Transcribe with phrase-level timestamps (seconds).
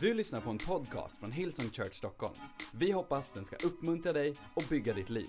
[0.00, 2.34] Du lyssnar på en podcast från Hillsong Church Stockholm.
[2.72, 5.28] Vi hoppas den ska uppmuntra dig och bygga ditt liv.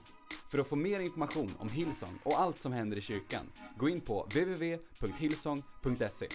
[0.52, 4.02] För att få mer information om Hillsong och allt som händer i kyrkan, gå in
[4.02, 6.28] på www.hillsong.se.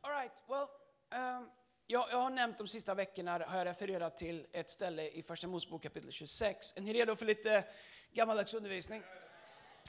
[0.00, 0.66] All right, well,
[1.20, 1.48] um,
[1.86, 5.46] jag, jag har nämnt de sista veckorna, har jag refererat till ett ställe i Första
[5.46, 6.76] Mosebok kapitel 26.
[6.76, 7.64] Är ni redo för lite
[8.12, 9.02] gammaldags undervisning?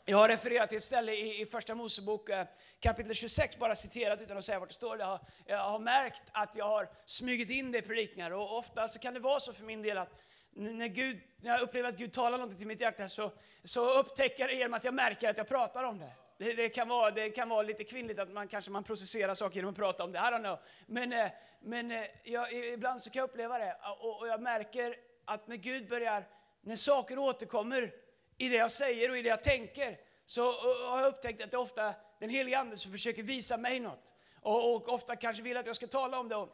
[0.08, 2.46] Jag har refererat till ett ställe i, i Första Mosebok eh,
[2.80, 5.00] kapitel 26, bara citerat utan att säga vart det står.
[5.00, 8.88] Jag har, jag har märkt att jag har smugit in det i predikningar och ofta
[8.88, 11.98] så kan det vara så för min del att när, Gud, när jag upplever att
[11.98, 13.32] Gud talar något till mitt hjärta så,
[13.64, 16.12] så upptäcker jag det genom att jag märker att jag pratar om det.
[16.38, 19.56] Det, det, kan vara, det kan vara lite kvinnligt att man kanske man processerar saker
[19.56, 20.20] genom att prata om det.
[20.20, 20.60] I don't know.
[20.86, 24.96] Men, eh, men eh, jag, ibland så kan jag uppleva det och, och jag märker
[25.26, 26.28] att när Gud börjar,
[26.62, 28.05] när saker återkommer
[28.38, 30.52] i det jag säger och i det jag tänker, så
[30.90, 34.14] har jag upptäckt att det är ofta den helige Ande som försöker visa mig något.
[34.42, 36.48] Och, och, ofta kanske vill att jag ska tala om det.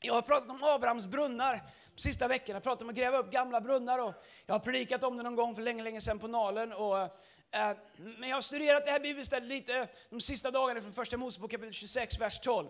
[0.00, 1.60] Jag har pratat om Abrahams brunnar
[1.94, 2.56] de sista veckorna.
[2.56, 3.98] Jag pratat om att gräva upp gamla brunnar.
[3.98, 4.14] Och
[4.46, 6.72] jag har predikat om det någon gång för länge, länge sedan på Nalen.
[6.72, 11.16] Och, eh, men jag har studerat det här bibelstället lite de sista dagarna från första
[11.16, 12.68] Mosebok kapitel 26, vers 12.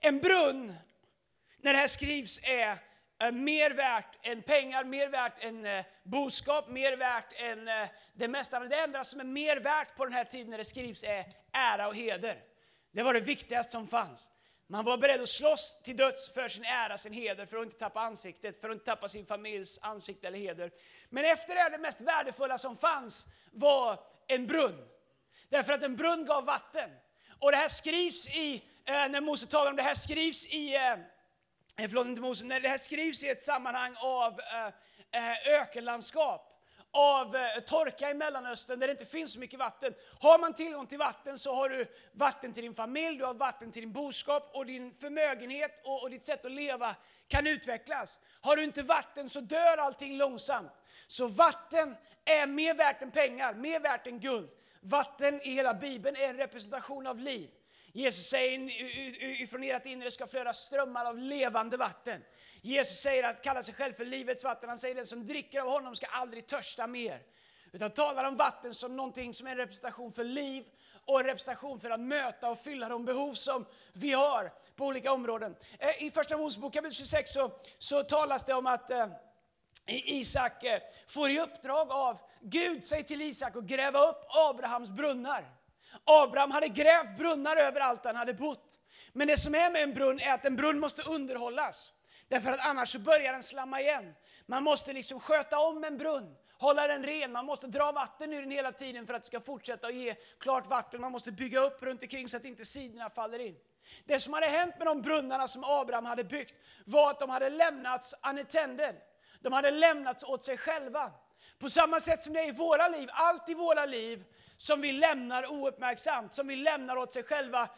[0.00, 0.74] En brunn,
[1.58, 2.78] när det här skrivs, är
[3.20, 8.28] Eh, mer värt än pengar, mer värt än eh, boskap, mer värt än eh, det
[8.28, 8.60] mesta.
[8.60, 11.88] Det enda som är mer värt på den här tiden när det skrivs är ära
[11.88, 12.36] och heder.
[12.92, 14.30] Det var det viktigaste som fanns.
[14.66, 17.78] Man var beredd att slåss till döds för sin ära, sin heder, för att inte
[17.78, 20.70] tappa ansiktet, för att inte tappa sin familjs ansikte eller heder.
[21.08, 24.88] Men efter det, det mest värdefulla som fanns var en brunn.
[25.48, 26.90] Därför att en brunn gav vatten.
[27.38, 30.96] Och det här skrivs i, eh, när Mose talar om det här skrivs i eh,
[31.78, 34.66] Eh, förlåt inte Mose, när det här skrivs i ett sammanhang av eh,
[35.30, 36.44] eh, ökenlandskap,
[36.90, 39.94] av torka i Mellanöstern där det inte finns så mycket vatten.
[40.20, 43.70] Har man tillgång till vatten så har du vatten till din familj, du har vatten
[43.70, 46.96] till din boskap och din förmögenhet och, och ditt sätt att leva
[47.28, 48.18] kan utvecklas.
[48.40, 50.72] Har du inte vatten så dör allting långsamt.
[51.06, 54.50] Så vatten är mer värt än pengar, mer värt än guld.
[54.80, 57.50] Vatten i hela Bibeln är en representation av liv.
[57.98, 58.70] Jesus säger
[59.42, 62.24] ifrån ert inre ska flöda strömmar av levande vatten.
[62.60, 64.68] Jesus säger att kalla sig själv för livets vatten.
[64.68, 67.22] Han säger den som dricker av honom ska aldrig törsta mer.
[67.72, 70.64] Utan talar om vatten som någonting som är en representation för liv
[71.04, 75.12] och en representation för att möta och fylla de behov som vi har på olika
[75.12, 75.56] områden.
[75.78, 79.08] Eh, I första Mosebok kapitel 26 så, så talas det om att eh,
[79.86, 85.57] Isak eh, får i uppdrag av Gud, säger till Isak, att gräva upp Abrahams brunnar.
[86.04, 88.78] Abraham hade grävt brunnar överallt han hade bott.
[89.12, 91.92] Men det som är med en brunn är att en brunn måste underhållas.
[92.28, 94.14] Därför att annars så börjar den slamma igen.
[94.46, 98.40] Man måste liksom sköta om en brunn, hålla den ren, man måste dra vatten ur
[98.40, 101.00] den hela tiden för att det ska fortsätta att ge klart vatten.
[101.00, 103.56] Man måste bygga upp runt omkring så att inte sidorna faller in.
[104.04, 106.54] Det som hade hänt med de brunnarna som Abraham hade byggt
[106.84, 108.96] var att de hade lämnats unattended.
[109.40, 111.12] De hade lämnats åt sig själva.
[111.58, 114.24] På samma sätt som det är i våra liv, allt i våra liv
[114.58, 117.68] som vi lämnar ouppmärksamt, som vi lämnar åt sig själva,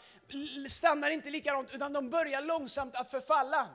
[0.68, 3.68] stannar inte likadant utan de börjar långsamt att förfalla.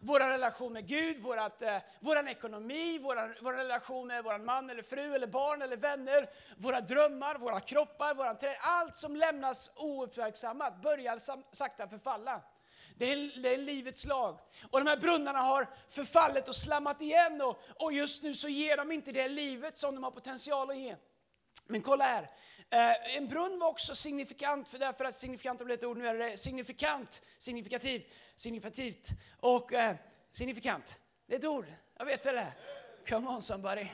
[0.00, 4.82] Vår relation med Gud, vårat, eh, våran ekonomi, vår vår relation med vår man eller
[4.82, 8.56] fru eller barn eller vänner, våra drömmar, våra kroppar, våran träd.
[8.60, 11.18] Allt som lämnas ouppmärksammat börjar
[11.54, 12.40] sakta förfalla.
[12.96, 14.38] Det är, det är livets lag.
[14.70, 18.76] Och de här brunnarna har förfallit och slammat igen och, och just nu så ger
[18.76, 20.96] de inte det livet som de har potential att ge.
[21.66, 22.30] Men kolla här,
[22.72, 26.06] Eh, en brunn var också signifikant, för därför att signifikant har blivit ett ord, nu
[26.06, 29.08] är det signifikant, signifikativ, signifikativt
[29.40, 29.96] och eh,
[30.30, 31.00] signifikant.
[31.26, 31.66] Det är ett ord,
[31.98, 32.52] jag vet väl det.
[33.08, 33.86] Come on somebody.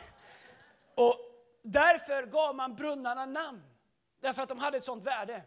[0.95, 1.17] Och
[1.63, 3.63] därför gav man brunnarna namn,
[4.21, 5.43] därför att de hade ett sånt värde.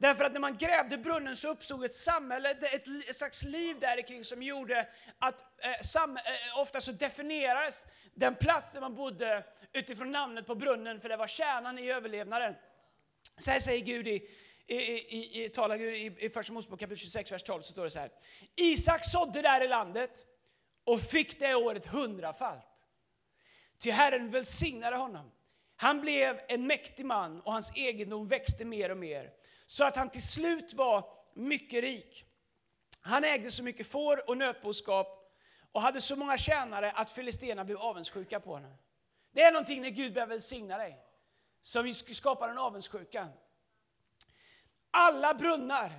[0.00, 4.24] Därför att när man grävde brunnen så uppstod ett samhälle, ett slags liv där kring
[4.24, 4.88] som gjorde
[5.18, 7.84] att eh, sam, eh, ofta så definierades
[8.14, 12.54] den plats där man bodde utifrån namnet på brunnen, för det var kärnan i överlevnaden.
[13.38, 14.28] Så här säger Gud i,
[14.66, 17.84] i, i, i, talar Gud i, i Första Mosebok kapitel 26, vers 12, så står
[17.84, 18.10] det så här.
[18.56, 20.24] Isak sådde där i landet
[20.84, 22.86] och fick det året hundrafalt.
[23.78, 25.30] Till Herren välsignade honom.
[25.76, 29.39] Han blev en mäktig man och hans egendom växte mer och mer
[29.70, 32.24] så att han till slut var mycket rik.
[33.02, 35.32] Han ägde så mycket får och nötboskap
[35.72, 38.76] och hade så många tjänare att filisterna blev avundsjuka på honom.
[39.32, 40.98] Det är någonting när Gud börjar välsigna dig,
[41.62, 43.28] som skapar en avundsjuka.
[44.90, 45.92] Alla brunnar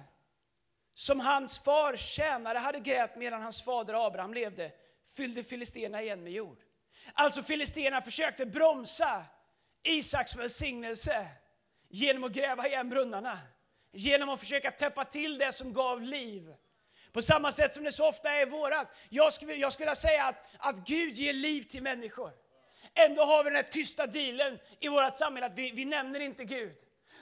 [0.94, 4.72] som hans far tjänare hade grävt medan hans fader Abraham levde
[5.08, 6.64] fyllde filisterna igen med jord.
[7.14, 9.26] Alltså filisterna försökte bromsa
[9.84, 11.28] Isaks välsignelse
[11.90, 13.40] genom att gräva igen brunnarna
[13.92, 16.54] genom att försöka täppa till det som gav liv.
[17.12, 18.88] På samma sätt som det så ofta är vårat.
[19.10, 22.32] Jag skulle, jag skulle säga att, att Gud ger liv till människor.
[22.94, 26.46] Ändå har vi den här tysta dealen i vårt samhälle att vi, vi nämner inte
[26.46, 26.76] Gud.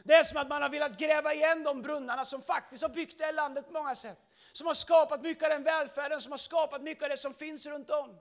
[0.04, 3.18] Det är som att man har velat gräva igen de brunnarna som faktiskt har byggt
[3.18, 4.18] det här landet på många sätt.
[4.52, 7.66] Som har skapat mycket av den välfärden, som har skapat mycket av det som finns
[7.66, 8.20] runt om.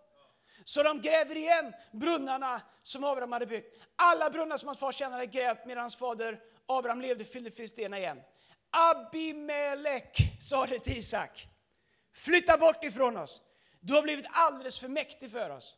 [0.65, 3.83] Så de gräver igen brunnarna som Abraham hade byggt.
[3.97, 8.21] Alla brunnar som hans far tjänade grävt medan hans fader Abraham levde fyllde filisterna igen.
[8.71, 11.49] Abimelek sa det till Isak.
[12.13, 13.43] Flytta bort ifrån oss.
[13.81, 15.77] Du har blivit alldeles för mäktig för oss.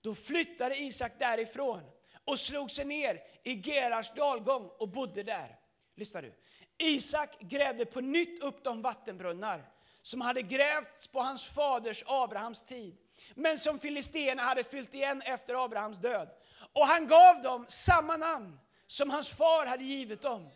[0.00, 1.82] Då flyttade Isak därifrån
[2.24, 5.56] och slog sig ner i Gerars dalgång och bodde där.
[5.96, 6.34] Lyssna du.
[6.78, 9.64] Isak grävde på nytt upp de vattenbrunnar
[10.02, 12.96] som hade grävts på hans faders Abrahams tid,
[13.34, 16.28] men som filisterna hade fyllt igen efter Abrahams död.
[16.72, 20.50] Och han gav dem samma namn som hans far hade givit dem.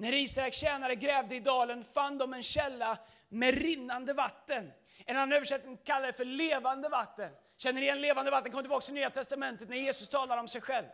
[0.00, 2.98] När Israels tjänare grävde i dalen fann de en källa
[3.28, 4.72] med rinnande vatten.
[5.06, 7.32] En annan översättning kallar det för levande vatten.
[7.56, 8.52] Känner ni igen levande vatten?
[8.52, 10.86] Kom tillbaka till Nya Testamentet när Jesus talar om sig själv.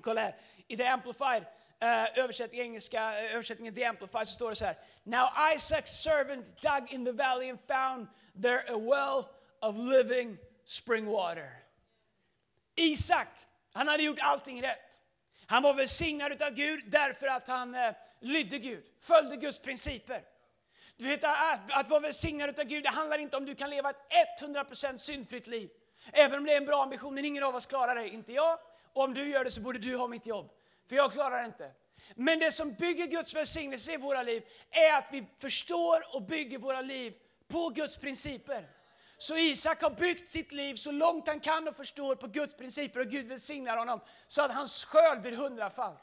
[0.00, 0.36] Kolla här,
[0.68, 1.44] i The Amplified
[1.80, 4.78] eh, uh, översättning, engelska eh, översättningen The Amplified så står det så här.
[5.02, 8.08] Now Isaac's servant dug in the valley and found
[8.42, 9.24] there a well
[9.60, 11.50] of living spring water.
[12.74, 13.28] Isak,
[13.72, 14.85] han hade gjort allting rätt.
[15.46, 20.22] Han var välsignad av Gud därför att han eh, lydde Gud, följde Guds principer.
[20.96, 23.90] Du vet, att, att vara välsignad av Gud, det handlar inte om du kan leva
[23.90, 25.70] ett 100% syndfritt liv.
[26.12, 28.08] Även om det är en bra ambition, men ingen av oss klarar det.
[28.08, 28.58] Inte jag,
[28.92, 30.50] och om du gör det så borde du ha mitt jobb.
[30.88, 31.70] För jag klarar det inte.
[32.14, 36.58] Men det som bygger Guds välsignelse i våra liv är att vi förstår och bygger
[36.58, 37.14] våra liv
[37.48, 38.68] på Guds principer.
[39.18, 43.00] Så Isak har byggt sitt liv så långt han kan och förstår på Guds principer
[43.00, 45.96] och Gud välsignar honom så att hans skörd blir hundrafall.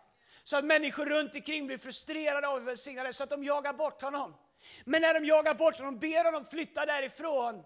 [0.44, 4.36] Så att människor runt omkring blir frustrerade av välsignade så att de jagar bort honom.
[4.86, 7.63] Men när de jagar bort honom, ber honom flytta därifrån,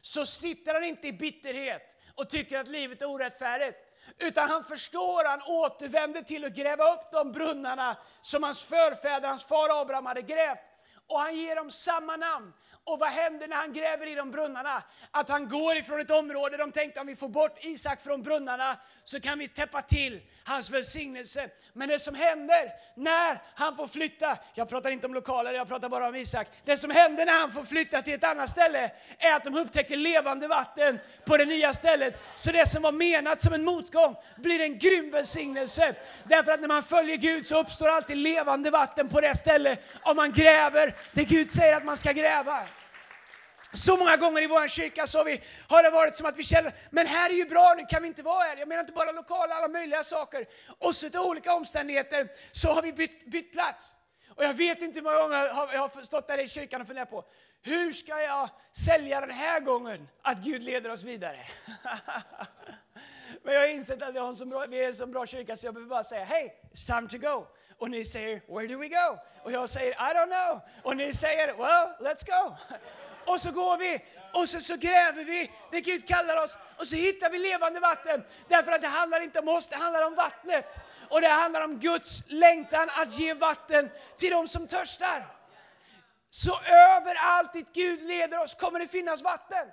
[0.00, 3.78] så sitter han inte i bitterhet och tycker att livet är orättfärdigt.
[4.18, 9.44] Utan han förstår, han återvänder till att gräva upp de brunnarna som hans förfäder, hans
[9.44, 10.70] far Abraham hade grävt.
[11.06, 12.52] Och han ger dem samma namn.
[12.86, 14.82] Och vad händer när han gräver i de brunnarna?
[15.10, 18.76] Att han går ifrån ett område, de tänkte om vi får bort Isak från brunnarna
[19.04, 21.48] så kan vi täppa till hans välsignelse.
[21.72, 25.88] Men det som händer när han får flytta, jag pratar inte om lokaler, jag pratar
[25.88, 26.48] bara om Isak.
[26.64, 29.96] Det som händer när han får flytta till ett annat ställe är att de upptäcker
[29.96, 32.20] levande vatten på det nya stället.
[32.34, 35.94] Så det som var menat som en motgång blir en grym välsignelse.
[36.24, 40.16] Därför att när man följer Gud så uppstår alltid levande vatten på det ställe om
[40.16, 42.60] man gräver det Gud säger att man ska gräva.
[43.74, 46.42] Så många gånger i vår kyrka så har, vi, har det varit som att vi
[46.42, 48.56] känner, men här är ju bra, nu kan vi inte vara här.
[48.56, 50.46] Jag menar inte bara lokala, alla möjliga saker.
[50.78, 53.96] Och så till olika omständigheter så har vi bytt, bytt plats.
[54.36, 57.10] Och jag vet inte hur många gånger jag har stått där i kyrkan och funderat
[57.10, 57.24] på,
[57.62, 61.38] hur ska jag sälja den här gången att Gud leder oss vidare?
[63.42, 65.26] men jag har insett att vi, har en så bra, vi är en så bra
[65.26, 67.46] kyrka så jag behöver bara säga, hej, it's time to go.
[67.78, 69.18] Och ni säger, where do we go?
[69.42, 70.60] Och jag säger, I don't know.
[70.82, 72.56] Och ni säger, well, let's go.
[73.26, 76.96] Och så går vi och så, så gräver vi det Gud kallar oss och så
[76.96, 78.24] hittar vi levande vatten.
[78.48, 80.78] Därför att det handlar inte om oss, det handlar om vattnet.
[81.08, 85.26] Och det handlar om Guds längtan att ge vatten till de som törstar.
[86.30, 89.66] Så överallt dit Gud leder oss kommer det finnas vatten.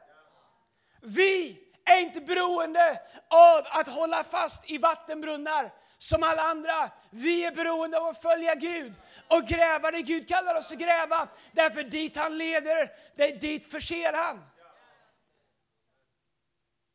[1.01, 5.71] Vi är inte beroende av att hålla fast i vattenbrunnar
[6.01, 6.91] som alla andra.
[7.10, 8.93] Vi är beroende av att följa Gud
[9.27, 11.29] och gräva det Gud kallar oss att gräva.
[11.51, 14.46] Därför dit han leder, det dit förser han.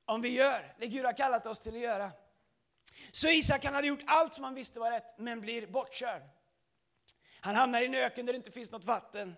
[0.05, 2.11] Om vi gör det Gud har kallat oss till att göra.
[3.13, 6.23] Så Isak han hade gjort allt som han visste var rätt, men blir bortkörd.
[7.41, 9.37] Han hamnar i en öken där det inte finns något vatten.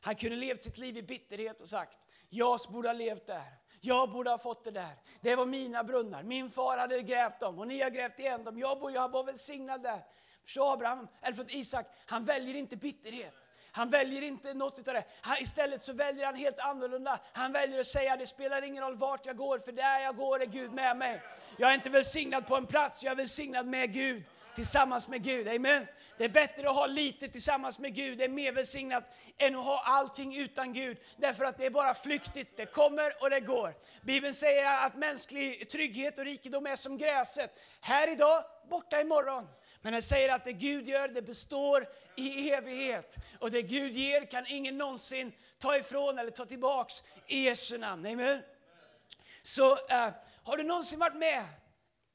[0.00, 3.61] Han kunde levt sitt liv i bitterhet och sagt, jag borde ha levt där.
[3.84, 4.94] Jag borde ha fått det där.
[5.20, 6.22] Det var mina brunnar.
[6.22, 8.58] Min far hade grävt dem och ni har grävt igen dem.
[8.58, 10.04] Jag borde jag var välsignad där.
[10.44, 13.34] För Abraham, eller för Isak, han väljer inte bitterhet.
[13.72, 15.04] Han väljer inte något utav det.
[15.20, 17.18] Han, istället så väljer han helt annorlunda.
[17.32, 20.42] Han väljer att säga, det spelar ingen roll vart jag går, för där jag går
[20.42, 21.22] är Gud med mig.
[21.56, 24.24] Jag är inte välsignad på en plats, jag är välsignad med Gud.
[24.54, 25.86] Tillsammans med Gud, amen.
[26.18, 29.04] Det är bättre att ha lite tillsammans med Gud, det är mer välsignat
[29.38, 30.98] än att ha allting utan Gud.
[31.16, 33.74] Därför att det är bara flyktigt, det kommer och det går.
[34.02, 37.60] Bibeln säger att mänsklig trygghet och rikedom är som gräset.
[37.80, 39.48] Här idag, borta imorgon.
[39.82, 43.16] Men den säger att det Gud gör, det består i evighet.
[43.38, 48.06] Och det Gud ger kan ingen någonsin ta ifrån eller ta tillbaks i Jesu namn.
[48.06, 48.42] Amen.
[49.42, 50.08] Så uh,
[50.42, 51.44] har du någonsin varit med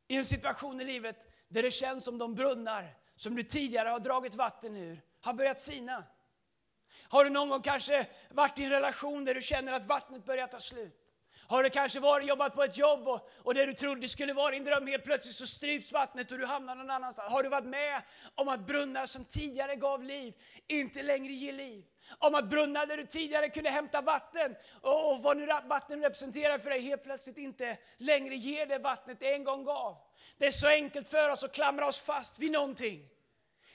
[0.08, 4.00] i en situation i livet där det känns som de brunnar som du tidigare har
[4.00, 6.04] dragit vatten ur har börjat sina?
[7.10, 10.48] Har du någon gång kanske varit i en relation där du känner att vattnet börjar
[10.48, 11.08] ta slut?
[11.48, 14.52] Har du kanske varit, jobbat på ett jobb och, och det du trodde skulle vara
[14.52, 17.32] din dröm, helt plötsligt så stryps vattnet och du hamnar någon annanstans?
[17.32, 18.02] Har du varit med
[18.36, 20.34] om att brunnar som tidigare gav liv,
[20.68, 21.86] inte längre ger liv?
[22.20, 26.70] Om att brunnar där du tidigare kunde hämta vatten och, vad nu vatten representerar för
[26.70, 29.98] dig, helt plötsligt inte längre ger det vattnet det en gång gav.
[30.38, 33.10] Det är så enkelt för oss att klamra oss fast vid någonting.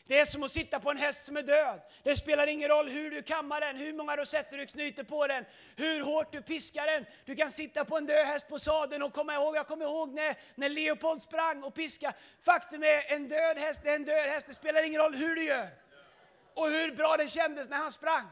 [0.07, 1.81] Det är som att sitta på en häst som är död.
[2.03, 5.45] Det spelar ingen roll hur du kammar den, hur många rosetter du knyter på den,
[5.77, 7.07] hur hårt du piskar den.
[7.25, 10.15] Du kan sitta på en död häst på sadeln och komma ihåg, jag kommer ihåg
[10.15, 12.15] när, när Leopold sprang och piskade.
[12.41, 14.47] Faktum är, en död häst det är en död häst.
[14.47, 15.69] Det spelar ingen roll hur du gör.
[16.55, 18.27] Och hur bra det kändes när han sprang.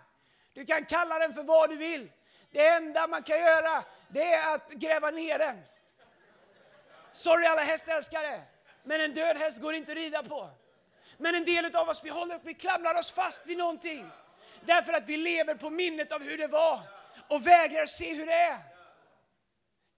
[0.53, 2.12] Du kan kalla den för vad du vill.
[2.50, 5.62] Det enda man kan göra, det är att gräva ner den.
[7.12, 8.43] Sorry alla hästälskare,
[8.83, 10.50] men en död häst går inte att rida på.
[11.19, 14.11] Men en del av oss, vi håller upp, vi klamrar oss fast vid någonting.
[14.61, 16.81] Därför att vi lever på minnet av hur det var
[17.29, 18.59] och vägrar se hur det är.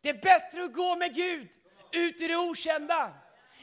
[0.00, 1.48] Det är bättre att gå med Gud
[1.92, 3.12] ut i det okända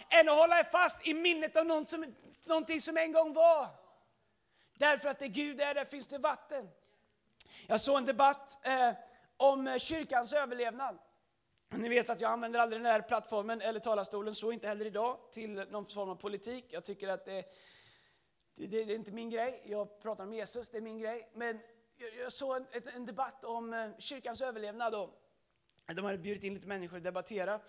[0.10, 2.16] än att hålla fast i minnet av någon som,
[2.48, 3.68] någonting som en gång var.
[4.80, 6.70] Därför att det Gud är, där finns det vatten.
[7.68, 8.92] Jag såg en debatt eh,
[9.38, 10.98] om eh, kyrkans överlevnad.
[11.70, 15.18] Ni vet att jag använder aldrig den här plattformen eller talarstolen, så inte heller idag,
[15.32, 16.66] till någon form av politik.
[16.70, 17.46] Jag tycker att det,
[18.56, 19.64] det, det är inte min grej.
[19.66, 21.30] Jag pratar om Jesus, det är min grej.
[21.34, 21.60] Men
[21.98, 24.96] jag, jag såg en, en, debatt om eh, kyrkans överlevnad.
[24.96, 25.10] Och
[25.96, 27.60] de hade bjudit in lite människor att debattera.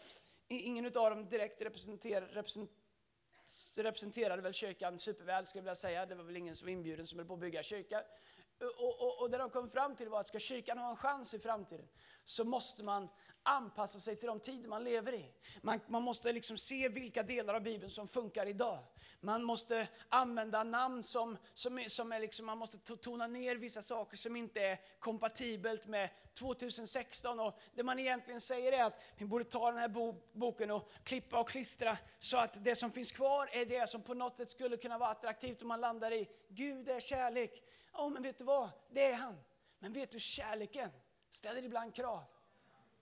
[0.48, 2.70] Ingen av dem direkt representerar, represent,
[3.76, 6.06] representerade väl kyrkan superväl, skulle jag vilja säga.
[6.06, 8.02] Det var väl ingen som var inbjuden som höll på att bygga kyrka.
[8.60, 11.34] Och, och, och det de kom fram till var att ska kyrkan ha en chans
[11.34, 11.88] i framtiden
[12.24, 13.08] så måste man
[13.42, 15.32] anpassa sig till de tider man lever i.
[15.62, 18.78] Man, man måste liksom se vilka delar av Bibeln som funkar idag.
[19.20, 23.82] Man måste använda namn som, som, är, som är liksom, man måste tona ner vissa
[23.82, 27.40] saker som inte är kompatibelt med 2016.
[27.40, 30.90] Och det man egentligen säger är att vi borde ta den här bo, boken och
[31.04, 34.50] klippa och klistra så att det som finns kvar är det som på något sätt
[34.50, 37.62] skulle kunna vara attraktivt om man landar i Gud är kärlek.
[37.92, 38.70] Ja, men vet du vad?
[38.90, 39.44] Det är han.
[39.78, 40.90] Men vet du, kärleken
[41.30, 42.24] ställer ibland krav.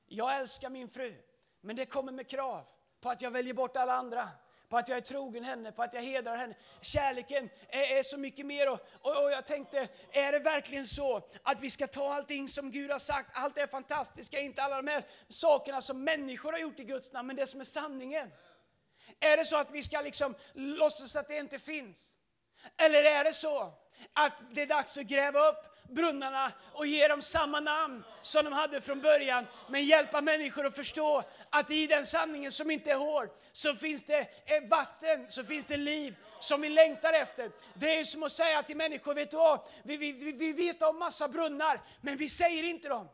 [0.06, 1.22] Jag älskar min fru,
[1.60, 2.68] men det kommer med krav
[3.00, 4.28] på att jag väljer bort alla andra
[4.68, 6.54] på att jag är trogen henne, på att jag hedrar henne.
[6.80, 8.70] Kärleken är, är så mycket mer.
[8.70, 12.70] Och, och, och, jag tänkte, är det verkligen så att vi ska ta allting som
[12.70, 16.80] Gud har sagt, allt det fantastiska, inte alla de här sakerna som människor har gjort
[16.80, 18.30] i Guds namn, men det som är sanningen.
[19.20, 22.14] Är det så att vi ska liksom låtsas att det inte finns?
[22.76, 23.72] Eller är det så
[24.12, 28.52] att det är dags att gräva upp brunnarna och ge dem samma namn som de
[28.52, 29.46] hade från början.
[29.68, 34.04] Men hjälpa människor att förstå att i den sanningen som inte är hård så finns
[34.04, 34.28] det
[34.68, 37.50] vatten, så finns det liv som vi längtar efter.
[37.74, 39.60] Det är som att säga till människor, vet du vad?
[39.82, 43.08] Vi, vi, vi vet om massa brunnar, men vi säger inte dem.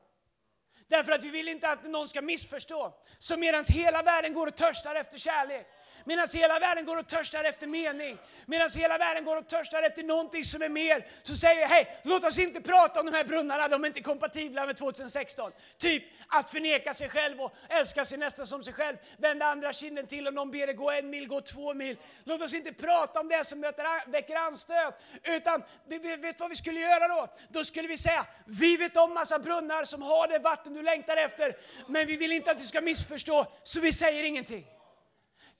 [0.88, 2.94] Därför att vi vill inte att någon ska missförstå.
[3.18, 5.66] Så medan hela världen går och törstar efter kärlek,
[6.04, 10.02] Medan hela världen går och törstar efter mening, medan hela världen går och törstar efter
[10.02, 13.24] någonting som är mer, så säger jag hej, låt oss inte prata om de här
[13.24, 15.52] brunnarna, de är inte kompatibla med 2016.
[15.78, 20.06] Typ att förneka sig själv och älska sin nästa som sig själv, vända andra kinden
[20.06, 21.96] till om någon ber dig gå en mil, gå två mil.
[22.24, 23.60] Låt oss inte prata om det som
[24.06, 27.28] väcker anstöt, utan vi vet vad vi skulle göra då?
[27.48, 31.16] Då skulle vi säga, vi vet om massa brunnar som har det vatten du längtar
[31.16, 31.56] efter,
[31.88, 34.66] men vi vill inte att du ska missförstå, så vi säger ingenting.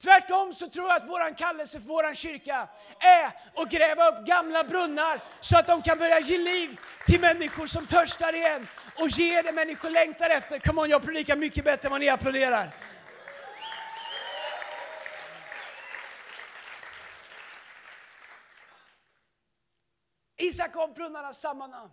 [0.03, 3.25] Tvärtom så tror jag att vår kallelse för vår kyrka är
[3.55, 7.87] att gräva upp gamla brunnar så att de kan börja ge liv till människor som
[7.87, 8.69] törstar igen
[9.01, 10.59] och ge det människor längtar efter.
[10.59, 12.71] Come on, jag predikar mycket bättre än vad ni applåderar.
[20.37, 21.93] Isak gav brunnarna samma namn.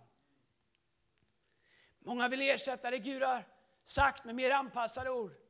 [2.04, 3.44] Många vill ersätta det Gud har
[3.84, 5.41] sagt med mer anpassade ord.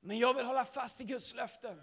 [0.00, 1.82] Men jag vill hålla fast i Guds löften.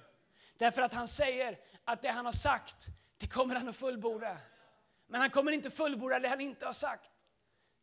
[0.57, 4.37] Därför att han säger att det han har sagt, det kommer han att fullborda.
[5.07, 7.11] Men han kommer inte fullborda det han inte har sagt.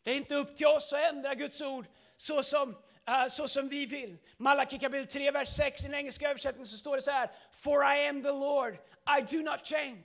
[0.02, 1.86] Det är inte upp till oss att ändra Guds ord
[2.16, 4.18] så som, uh, så som vi vill.
[4.36, 7.30] Malaki kapitel 3, vers 6 i den engelska översättningen så står det så här.
[7.52, 8.74] For I am the Lord,
[9.18, 10.04] I do not change.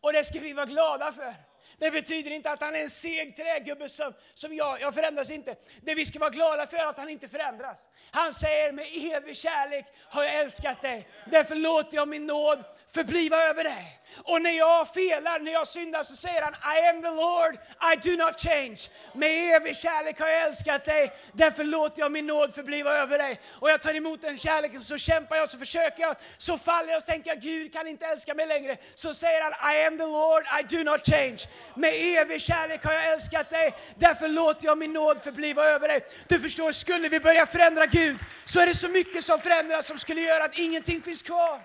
[0.00, 1.34] Och det ska vi vara glada för.
[1.78, 5.56] Det betyder inte att han är en seg trägubbe som, som jag, jag förändras inte.
[5.82, 7.86] Det vi ska vara glada för är att han inte förändras.
[8.10, 11.08] Han säger med evig kärlek har jag älskat dig.
[11.24, 14.00] Därför låter jag min nåd förbliva över dig.
[14.24, 17.54] Och när jag felar, när jag syndar så säger han I am the Lord,
[17.92, 18.78] I do not change.
[19.14, 21.12] Med evig kärlek har jag älskat dig.
[21.32, 23.40] Därför låter jag min nåd förbliva över dig.
[23.60, 26.96] Och jag tar emot den kärleken, så kämpar jag, så försöker jag, så faller jag
[26.96, 28.76] och tänker jag Gud kan inte älska mig längre.
[28.94, 31.38] Så säger han I am the Lord, I do not change.
[31.74, 36.06] Med evig kärlek har jag älskat dig, därför låter jag min nåd förbliva över dig.
[36.28, 39.98] Du förstår, skulle vi börja förändra Gud så är det så mycket som förändras som
[39.98, 41.60] skulle göra att ingenting finns kvar.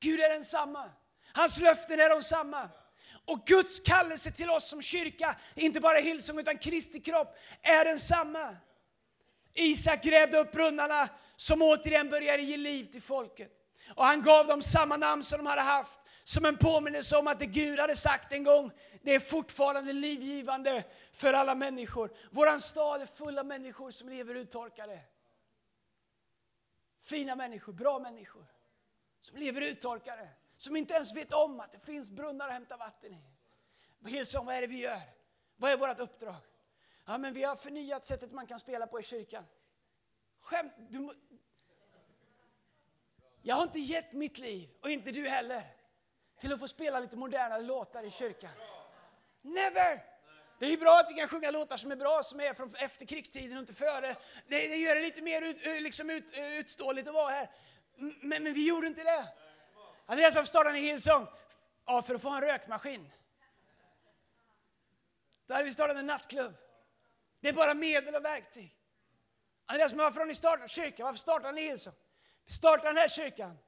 [0.00, 0.90] Gud är densamma.
[1.32, 2.68] Hans löften är de samma.
[3.24, 8.56] Och Guds kallelse till oss som kyrka, inte bara Hillsong utan Kristi kropp, är densamma.
[9.54, 13.50] Isak grävde upp brunnarna som återigen började ge liv till folket.
[13.94, 15.99] Och han gav dem samma namn som de hade haft,
[16.30, 18.72] som en påminnelse om att det Gud hade sagt en gång,
[19.02, 22.12] det är fortfarande livgivande för alla människor.
[22.30, 25.00] Våran stad är full av människor som lever uttorkade.
[27.00, 28.46] Fina människor, bra människor,
[29.20, 30.28] som lever uttorkade.
[30.56, 34.08] Som inte ens vet om att det finns brunnar att hämta vatten i.
[34.08, 35.00] Hillsong, vad är det vi gör?
[35.56, 36.34] Vad är vårt uppdrag?
[37.06, 39.44] Ja, men vi har förnyat sättet man kan spela på i kyrkan.
[40.40, 41.14] Skämt, du,
[43.42, 45.79] jag har inte gett mitt liv, och inte du heller,
[46.40, 48.50] till att få spela lite modernare låtar i kyrkan.
[49.42, 50.04] Never!
[50.58, 53.56] Det är bra att vi kan sjunga låtar som är bra, som är från efterkrigstiden
[53.56, 54.16] och inte före.
[54.48, 57.50] Det, det gör det lite mer ut, eh, liksom ut, eh, utståeligt att vara här.
[57.96, 59.28] Men, men vi gjorde inte det.
[60.06, 61.26] Andreas, varför startade ni Hillsong?
[61.86, 63.10] Ja, för att få en rökmaskin.
[65.46, 66.54] Då hade vi startat en nattklubb.
[67.40, 68.76] Det är bara medel och verktyg.
[69.66, 71.04] Andreas, men varför har ni startat kyrkan?
[71.04, 71.94] Varför startade ni Hillsong?
[72.46, 73.58] Vi startade den här kyrkan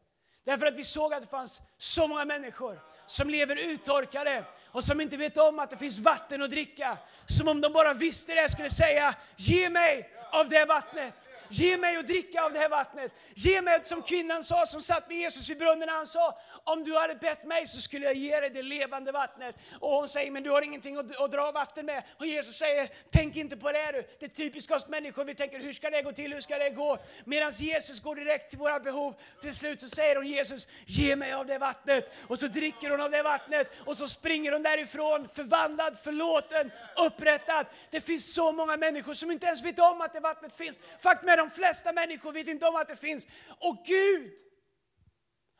[0.44, 5.00] därför att vi såg att det fanns så många människor som lever uttorkade och som
[5.00, 6.98] inte vet om att det finns vatten att dricka.
[7.26, 11.14] Som om de bara visste det skulle säga, ge mig av det vattnet.
[11.52, 13.12] Ge mig att dricka av det här vattnet.
[13.34, 16.96] Ge mig, som kvinnan sa som satt med Jesus vid brunnen, han sa, om du
[16.96, 19.56] hade bett mig så skulle jag ge dig det levande vattnet.
[19.80, 22.02] Och hon säger, men du har ingenting att, att dra vatten med.
[22.18, 24.04] Och Jesus säger, tänk inte på det du.
[24.18, 26.70] Det är typiskt oss människor, vi tänker, hur ska det gå till, hur ska det
[26.70, 26.98] gå?
[27.24, 29.14] Medan Jesus går direkt till våra behov.
[29.40, 32.12] Till slut så säger hon, Jesus, ge mig av det vattnet.
[32.28, 37.66] Och så dricker hon av det vattnet och så springer hon därifrån, förvandlad, förlåten, upprättad.
[37.90, 40.80] Det finns så många människor som inte ens vet om att det vattnet finns.
[41.00, 43.26] Faktum är de flesta människor vet inte om att det finns.
[43.60, 44.32] Och Gud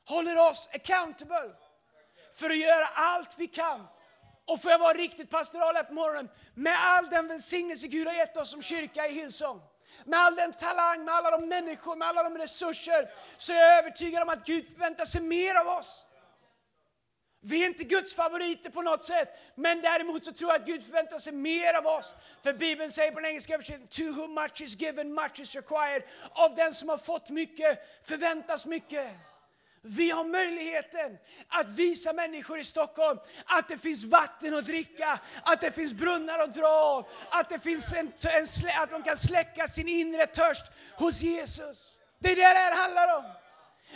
[0.09, 1.51] håller oss accountable
[2.35, 3.87] för att göra allt vi kan.
[4.45, 8.15] Och får jag vara riktigt pastoral här på morgonen, med all den välsignelse Gud har
[8.15, 9.61] gett oss som kyrka i Hillsong,
[10.05, 13.79] med all den talang, med alla de människor, med alla de resurser, så är jag
[13.79, 16.07] övertygad om att Gud förväntar sig mer av oss.
[17.45, 20.85] Vi är inte Guds favoriter på något sätt, men däremot så tror jag att Gud
[20.85, 22.15] förväntar sig mer av oss.
[22.43, 26.03] För Bibeln säger på den engelska översättningen, to whom much is given, much is required.
[26.31, 29.07] Av den som har fått mycket förväntas mycket.
[29.85, 35.61] Vi har möjligheten att visa människor i Stockholm att det finns vatten att dricka, att
[35.61, 38.47] det finns brunnar att dra av, att, det finns en, en,
[38.83, 40.65] att de kan släcka sin inre törst
[40.99, 41.99] hos Jesus.
[42.19, 43.42] Det är det det här handlar om.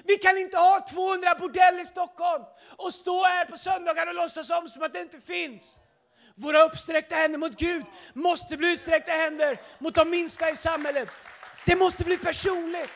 [0.05, 2.45] Vi kan inte ha 200 bordell i Stockholm
[2.77, 5.79] och stå här på söndagar och låtsas om som att det inte finns.
[6.35, 11.09] Våra uppsträckta händer mot Gud måste bli utsträckta händer mot de minsta i samhället.
[11.67, 12.95] Det måste bli personligt.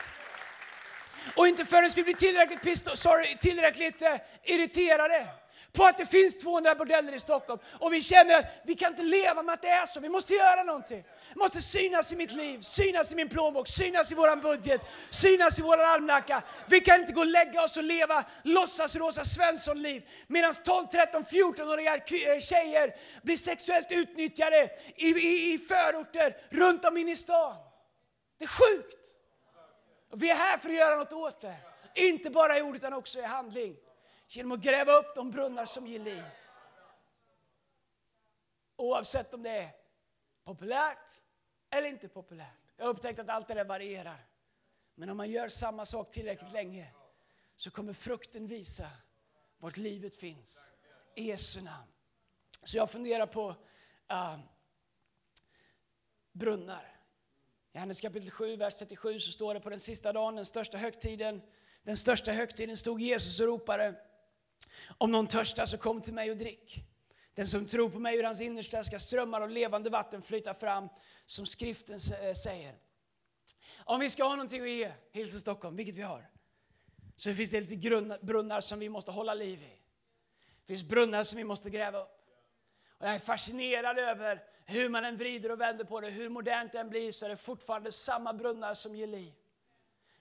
[1.35, 5.27] Och inte förrän vi blir tillräckligt, pisto, sorry, tillräckligt eh, irriterade
[5.73, 7.59] på att det finns 200 bordeller i Stockholm.
[7.79, 10.33] Och vi känner att vi kan inte leva med att det är så, vi måste
[10.33, 11.03] göra någonting.
[11.33, 15.59] Det måste synas i mitt liv, synas i min plånbok, synas i vår budget, synas
[15.59, 16.41] i våran almanacka.
[16.67, 21.23] Vi kan inte gå och lägga oss och leva låtsas Rosa Svensson-liv medan 12, 13,
[21.23, 21.99] 14-åriga
[22.39, 27.55] tjejer blir sexuellt utnyttjade i, i, i förorter runt om in i stan.
[28.37, 29.15] Det är sjukt!
[30.11, 31.55] Och vi är här för att göra något åt det.
[31.95, 33.75] Inte bara i ord utan också i handling.
[34.33, 36.23] Genom att gräva upp de brunnar som ger liv.
[38.75, 39.71] Oavsett om det är
[40.43, 41.11] populärt
[41.69, 42.47] eller inte populärt.
[42.77, 44.25] Jag har upptäckt att allt det där varierar.
[44.95, 46.93] Men om man gör samma sak tillräckligt länge
[47.55, 48.89] så kommer frukten visa
[49.57, 50.71] vart livet finns.
[51.15, 51.91] I Jesu namn.
[52.63, 53.49] Så jag funderar på
[54.11, 54.39] uh,
[56.31, 56.97] brunnar.
[57.71, 60.77] I Johannes kapitel 7, vers 37 så står det på den sista dagen, den största
[60.77, 61.41] högtiden,
[61.83, 64.10] den största högtiden stod Jesus och ropade
[64.97, 66.83] om någon törstar så kom till mig och drick.
[67.35, 70.89] Den som tror på mig ur hans innersta ska strömmar av levande vatten flyta fram,
[71.25, 72.75] som skriften eh, säger.
[73.77, 76.29] Om vi ska ha någonting att ge Hillsong Stockholm, vilket vi har,
[77.15, 79.81] så finns det lite brunnar som vi måste hålla liv i.
[80.61, 82.17] Det finns brunnar som vi måste gräva upp.
[82.97, 86.71] Och jag är fascinerad över hur man än vrider och vänder på det, hur modernt
[86.71, 89.33] det än blir, så är det fortfarande samma brunnar som ger liv.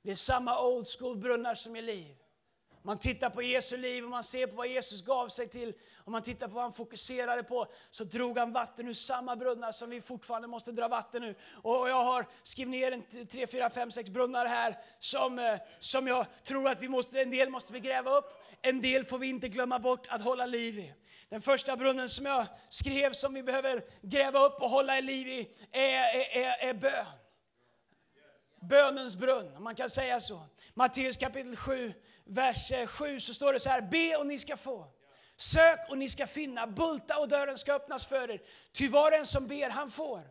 [0.03, 2.17] Det är samma old school brunnar som ger liv
[2.83, 6.13] man tittar på Jesu liv och man ser på vad Jesus gav sig till och
[6.13, 9.91] man tittar på vad han fokuserade på så drog han vatten ur samma brunnar som
[9.91, 11.37] vi fortfarande måste dra vatten ur.
[11.63, 16.07] Och jag har skrivit ner en tre, fyra, fem, sex brunnar här som, eh, som
[16.07, 19.27] jag tror att vi måste, en del måste vi gräva upp, en del får vi
[19.27, 20.95] inte glömma bort att hålla liv i.
[21.29, 25.29] Den första brunnen som jag skrev som vi behöver gräva upp och hålla i liv
[25.29, 27.07] i är, är, är, är bön.
[28.61, 30.43] Bönens brunn, om man kan säga så.
[30.75, 31.95] Matteus kapitel 7,
[32.31, 34.87] vers eh, 7 så står det så här, be och ni ska få.
[35.37, 38.43] Sök och ni ska finna, bulta och dörren ska öppnas för er.
[38.73, 40.23] Ty var den som ber, han får.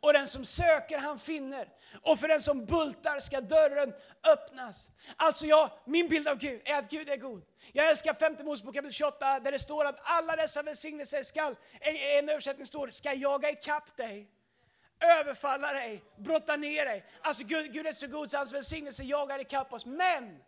[0.00, 1.68] Och den som söker, han finner.
[2.02, 4.88] Och för den som bultar ska dörren öppnas.
[5.16, 7.42] Alltså jag, min bild av Gud är att Gud är god.
[7.72, 11.54] Jag älskar 5 Mosebok kapitel 28 där det står att alla dessa välsignelser ska,
[12.18, 14.30] en översättning står, ska jaga ikapp dig
[15.02, 17.04] överfalla dig, brotta ner dig.
[17.22, 19.86] Alltså Gud, Gud är så god så hans välsignelse jagar ikapp oss.
[19.86, 20.38] Men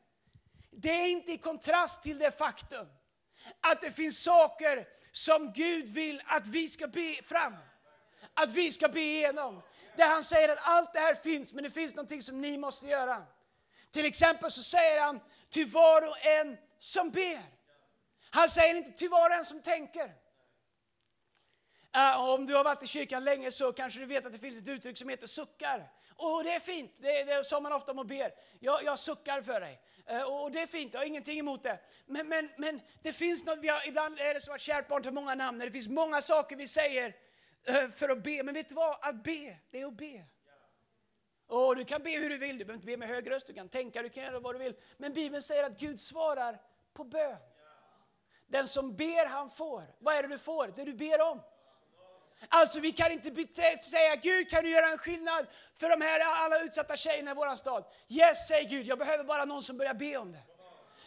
[0.76, 2.86] det är inte i kontrast till det faktum
[3.60, 7.54] att det finns saker som Gud vill att vi ska be fram.
[8.34, 9.62] Att vi ska be igenom.
[9.96, 12.86] Där han säger att allt det här finns, men det finns någonting som ni måste
[12.86, 13.26] göra.
[13.90, 17.42] Till exempel så säger han till var och en som ber.
[18.30, 20.14] Han säger inte till var och en som tänker.
[21.96, 24.58] Uh, om du har varit i kyrkan länge så kanske du vet att det finns
[24.58, 25.90] ett uttryck som heter suckar.
[26.16, 28.32] Och det är fint, det, det sa man ofta om ber.
[28.60, 29.80] Jag, jag suckar för dig.
[30.06, 31.78] Eh, och det är fint, jag har ingenting emot det.
[32.06, 35.02] Men, men, men det finns något, vi har, ibland är det så att kärt barn
[35.02, 35.58] tar många namn.
[35.58, 37.16] Det finns många saker vi säger
[37.66, 38.42] eh, för att be.
[38.42, 38.98] Men vet du vad?
[39.02, 40.24] Att be, det är att be.
[41.46, 43.52] Och du kan be hur du vill, du behöver inte be med hög röst, du
[43.52, 44.74] kan tänka, du kan göra vad du vill.
[44.96, 46.60] Men Bibeln säger att Gud svarar
[46.92, 47.36] på bön.
[48.46, 49.94] Den som ber han får.
[49.98, 50.72] Vad är det du får?
[50.76, 51.40] Det du ber om.
[52.48, 53.30] Alltså vi kan inte
[53.82, 57.56] säga Gud kan du göra en skillnad för de här alla utsatta tjejerna i vår
[57.56, 57.84] stad.
[58.08, 60.42] Yes, säger Gud, jag behöver bara någon som börjar be om det.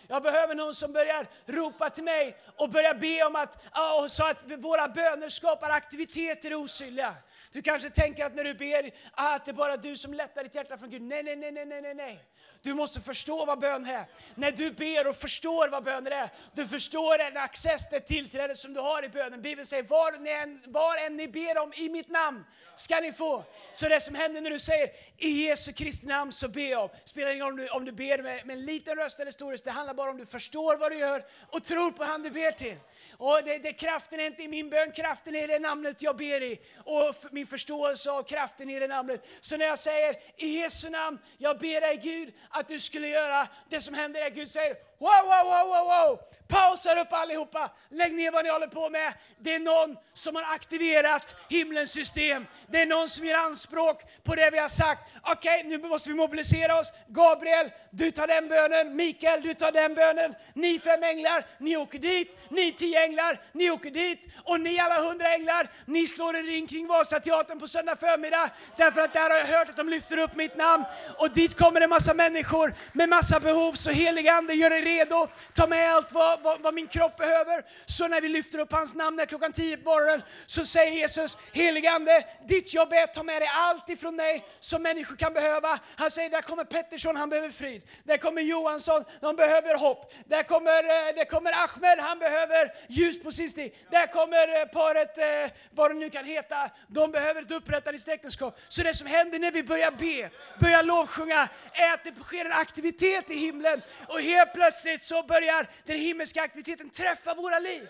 [0.09, 3.63] Jag behöver någon som börjar ropa till mig och börjar be om att,
[4.11, 7.15] så att våra böner skapar aktivitet i det osynliga.
[7.51, 10.55] Du kanske tänker att när du ber att det är bara du som lättar ditt
[10.55, 11.01] hjärta från Gud.
[11.01, 12.23] Nej, nej, nej, nej, nej, nej.
[12.67, 14.05] Du måste förstå vad bön är.
[14.35, 18.73] När du ber och förstår vad böner är, du förstår den access, det tillträde som
[18.73, 19.41] du har i bönen.
[19.41, 22.43] Bibeln säger var, ni än, var än ni ber om i mitt namn
[22.75, 23.43] ska ni få.
[23.73, 26.89] Så det som händer när du säger i Jesu Kristi namn så ber jag.
[27.05, 29.51] Spelar ingen roll om du, om du ber med, med en liten röst eller stor
[29.51, 29.63] röst.
[29.63, 32.51] Det handlar bara om du förstår vad du gör och tror på han du ber
[32.51, 32.77] till.
[33.17, 36.17] Och det, det, kraften är inte i min bön, kraften är i det namnet jag
[36.17, 36.59] ber i.
[36.77, 39.27] Och min förståelse av kraften i det namnet.
[39.41, 43.47] Så när jag säger i Jesu namn, jag ber dig Gud att du skulle göra
[43.69, 44.21] det som händer.
[44.21, 46.19] Är Gud säger Wow, wow, wow, wow, wow!
[46.47, 49.13] Pausar upp allihopa, lägg ner vad ni håller på med.
[49.39, 52.45] Det är någon som har aktiverat himlens system.
[52.67, 55.01] Det är någon som gör anspråk på det vi har sagt.
[55.23, 56.93] Okej, okay, nu måste vi mobilisera oss.
[57.07, 58.95] Gabriel, du tar den bönen.
[58.95, 60.35] Mikael, du tar den bönen.
[60.53, 62.37] Ni fem änglar, ni åker dit.
[62.49, 64.27] Ni tio änglar, ni åker dit.
[64.43, 68.49] Och ni alla hundra änglar, ni slår er ring kring Vasateatern på söndag förmiddag.
[68.77, 70.85] Därför att där har jag hört att de lyfter upp mitt namn.
[71.17, 73.73] Och dit kommer en massa människor med massa behov.
[73.73, 77.65] Så heliga Ande, gör er redo, ta med allt vad, vad, vad, min kropp behöver.
[77.85, 82.25] Så när vi lyfter upp hans namn klockan 10 på morgonen så säger Jesus, heligande,
[82.47, 85.79] ditt jobb är att ta med dig allt ifrån mig som människor kan behöva.
[85.95, 87.83] Han säger, där kommer Pettersson, han behöver frid.
[88.03, 90.13] Där kommer Johansson, de behöver hopp.
[90.25, 93.75] Där kommer, eh, där kommer Ahmed, han behöver ljus på sin stig.
[93.91, 98.59] Där kommer eh, paret, eh, vad det nu kan heta, de behöver ett upprättande äktenskap.
[98.67, 102.51] Så det som händer när vi börjar be, börjar lovsjunga, är att det sker en
[102.51, 103.81] aktivitet i himlen.
[104.07, 107.89] Och helt plötsligt plötsligt så börjar den himmelska aktiviteten träffa våra liv.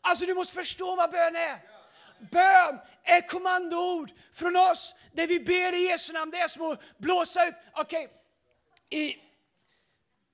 [0.00, 1.60] Alltså du måste förstå vad bön är.
[2.30, 6.30] Bön är kommandoord från oss där vi ber i Jesu namn.
[6.30, 7.54] Det är som att blåsa ut.
[7.72, 9.00] Okej, okay.
[9.00, 9.22] i...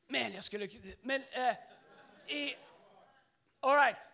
[0.09, 0.69] Men jag skulle...
[1.03, 1.23] Men...
[1.23, 2.57] Uh, i...
[3.61, 4.13] All right.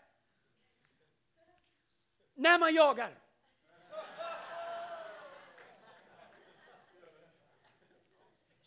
[2.35, 3.11] När man jagar.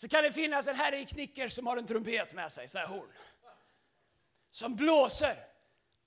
[0.01, 2.77] Så kan det finnas en herre i knickers som har en trumpet med sig, så
[2.77, 3.11] här horn.
[4.49, 5.35] Som blåser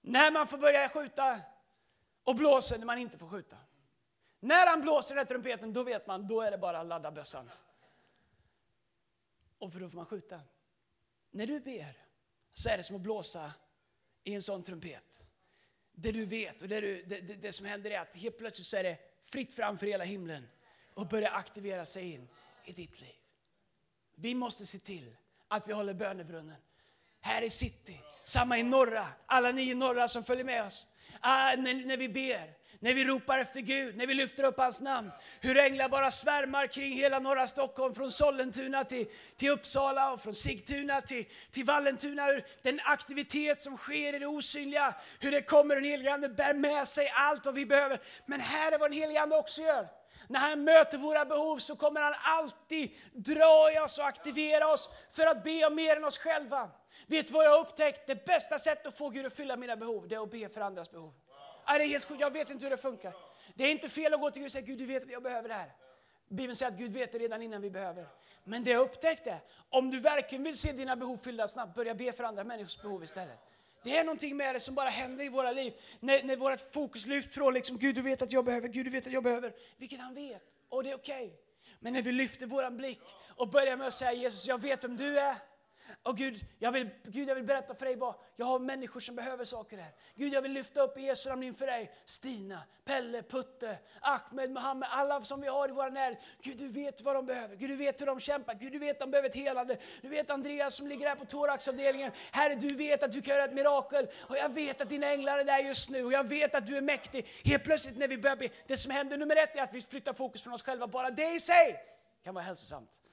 [0.00, 1.40] när man får börja skjuta
[2.24, 3.56] och blåser när man inte får skjuta.
[4.40, 7.50] När han blåser den trumpeten, då vet man, då är det bara att ladda bössan.
[9.58, 10.40] Och för då får man skjuta.
[11.30, 11.98] När du ber
[12.52, 13.52] så är det som att blåsa
[14.24, 15.24] i en sån trumpet.
[15.92, 18.66] Det du vet och det, du, det, det, det som händer är att helt plötsligt
[18.66, 20.48] så är det fritt fram för hela himlen
[20.94, 22.28] och börjar aktivera sig in
[22.64, 23.23] i ditt liv.
[24.14, 25.16] Vi måste se till
[25.48, 26.56] att vi håller bönebrunnen.
[27.20, 30.86] Här i city, samma i norra, alla ni i norra som följer med oss.
[31.20, 34.80] Ah, när, när vi ber, när vi ropar efter Gud, när vi lyfter upp hans
[34.80, 35.10] namn.
[35.40, 40.34] Hur änglar bara svärmar kring hela norra Stockholm, från Sollentuna till, till Uppsala och från
[40.34, 42.26] Sigtuna till, till Vallentuna.
[42.26, 46.54] Hur den aktivitet som sker i det osynliga, hur det kommer en helig Ande, bär
[46.54, 48.00] med sig allt vad vi behöver.
[48.26, 49.88] Men här är vad den helige Ande också gör.
[50.28, 54.90] När han möter våra behov så kommer han alltid dra i oss och aktivera oss
[55.10, 56.70] för att be om mer än oss själva.
[57.06, 58.06] Vet du vad jag har upptäckt?
[58.06, 60.60] Det bästa sättet att få Gud att fylla mina behov, det är att be för
[60.60, 61.12] andras behov.
[61.66, 63.12] Ja, det är helt sjukt, jag vet inte hur det funkar.
[63.54, 65.22] Det är inte fel att gå till Gud och säga, Gud du vet att jag
[65.22, 65.72] behöver det här.
[66.28, 68.06] Bibeln säger att Gud vet det redan innan vi behöver.
[68.44, 69.38] Men det jag upptäckte,
[69.70, 73.04] om du verkligen vill se dina behov fyllda snabbt, börja be för andra människors behov
[73.04, 73.38] istället.
[73.84, 75.72] Det är någonting med det som bara händer i våra liv.
[76.00, 78.90] När, när vårt fokus lyfts från liksom, Gud du vet att jag behöver, Gud du
[78.90, 79.52] vet att jag behöver.
[79.76, 80.42] Vilket han vet.
[80.68, 81.26] Och det är okej.
[81.26, 81.38] Okay.
[81.80, 83.00] Men när vi lyfter vår blick
[83.36, 85.36] och börjar med att säga Jesus, jag vet vem du är.
[86.02, 89.16] Och Gud jag, vill, Gud, jag vill berätta för dig vad jag har människor som
[89.16, 89.92] behöver saker här.
[90.14, 91.92] Gud, jag vill lyfta upp Jesu namn inför dig.
[92.04, 96.18] Stina, Pelle, Putte, Ahmed, Mohammed, alla som vi har i våra närhet.
[96.42, 97.56] Gud, du vet vad de behöver.
[97.56, 98.54] Gud, du vet hur de kämpar.
[98.54, 99.76] Gud, du vet att de behöver ett helande.
[100.02, 102.12] Du vet Andreas som ligger här på thoraxavdelningen.
[102.32, 104.08] Herre, du vet att du kan göra ett mirakel.
[104.20, 106.04] Och jag vet att dina änglar är där just nu.
[106.04, 107.26] Och jag vet att du är mäktig.
[107.44, 110.12] Helt plötsligt när vi börjar be, det som händer nummer ett är att vi flyttar
[110.12, 110.86] fokus från oss själva.
[110.86, 111.84] Bara det i sig
[112.24, 113.03] kan vara hälsosamt.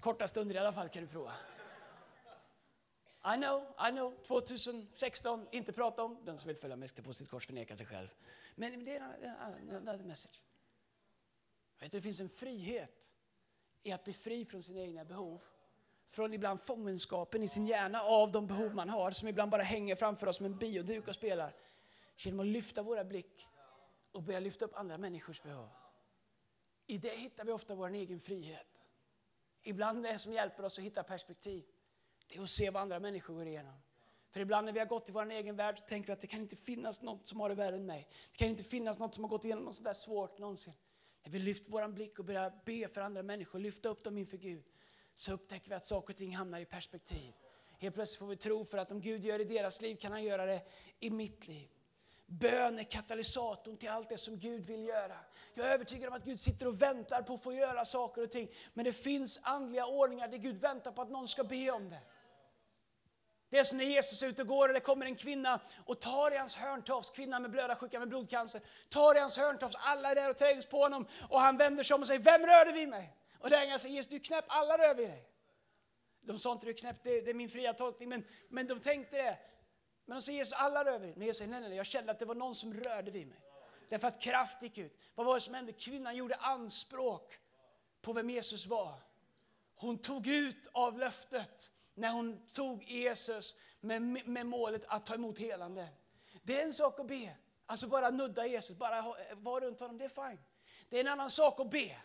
[0.00, 1.32] Korta stunder i alla fall kan du prova.
[3.24, 7.12] I know, I know, 2016, inte prata om, den som vill följa med ska på
[7.12, 8.08] sitt kors förneka sig själv.
[8.54, 10.40] Men det är en message.
[11.78, 13.12] Vet du, det finns en frihet
[13.82, 15.42] i att bli fri från sina egna behov.
[16.06, 19.96] Från ibland fångenskapen i sin hjärna av de behov man har, som ibland bara hänger
[19.96, 21.54] framför oss som en bioduk och spelar.
[22.16, 23.48] Genom att lyfta våra blick
[24.12, 25.68] och börja lyfta upp andra människors behov.
[26.86, 28.71] I det hittar vi ofta vår egen frihet.
[29.62, 31.64] Ibland det som hjälper oss att hitta perspektiv,
[32.28, 33.74] det är att se vad andra människor går igenom.
[34.30, 36.26] För ibland när vi har gått i vår egen värld så tänker vi att det
[36.26, 38.08] kan inte finnas något som har det värre än mig.
[38.30, 40.72] Det kan inte finnas något som har gått igenom något sådär svårt någonsin.
[41.24, 44.36] När vi lyfter vår blick och börjar be för andra människor, lyfta upp dem inför
[44.36, 44.64] Gud,
[45.14, 47.34] så upptäcker vi att saker och ting hamnar i perspektiv.
[47.78, 50.12] Helt plötsligt får vi tro för att om Gud gör det i deras liv kan
[50.12, 50.62] han göra det
[51.00, 51.68] i mitt liv.
[52.40, 55.16] Bön är katalysatorn till allt det som Gud vill göra.
[55.54, 58.30] Jag är övertygad om att Gud sitter och väntar på att få göra saker och
[58.30, 58.48] ting.
[58.74, 62.00] Men det finns andliga ordningar där Gud väntar på att någon ska be om det.
[63.50, 66.00] Det är som när Jesus är ute och går eller det kommer en kvinna och
[66.00, 70.14] tar i hans hörntofs, kvinnan med blödarsjuka med blodcancer, tar i hans hörntofs, alla är
[70.14, 72.88] där och trängs på honom och han vänder sig om och säger, vem rörde vid
[72.88, 73.16] mig?
[73.38, 75.28] Och där säger Jesus, du är knäpp, alla rör vid dig.
[76.20, 78.80] De sa inte du är knäpp, det, det är min fria tolkning, men, men de
[78.80, 79.38] tänkte det.
[80.04, 81.16] Men de säger Jesus, alla rör vid.
[81.16, 83.26] Men jag säger, nej, nej, nej, jag kände att det var någon som rörde vid
[83.26, 83.40] mig.
[83.88, 84.98] Därför att kraft gick ut.
[85.14, 85.72] Vad var det som hände?
[85.72, 87.38] Kvinnan gjorde anspråk
[88.02, 88.94] på vem Jesus var.
[89.74, 95.38] Hon tog ut av löftet när hon tog Jesus med, med målet att ta emot
[95.38, 95.88] helande.
[96.42, 97.36] Det är en sak att be,
[97.66, 100.38] alltså bara nudda Jesus, bara vara runt honom, det är fine.
[100.88, 101.96] Det är en annan sak att be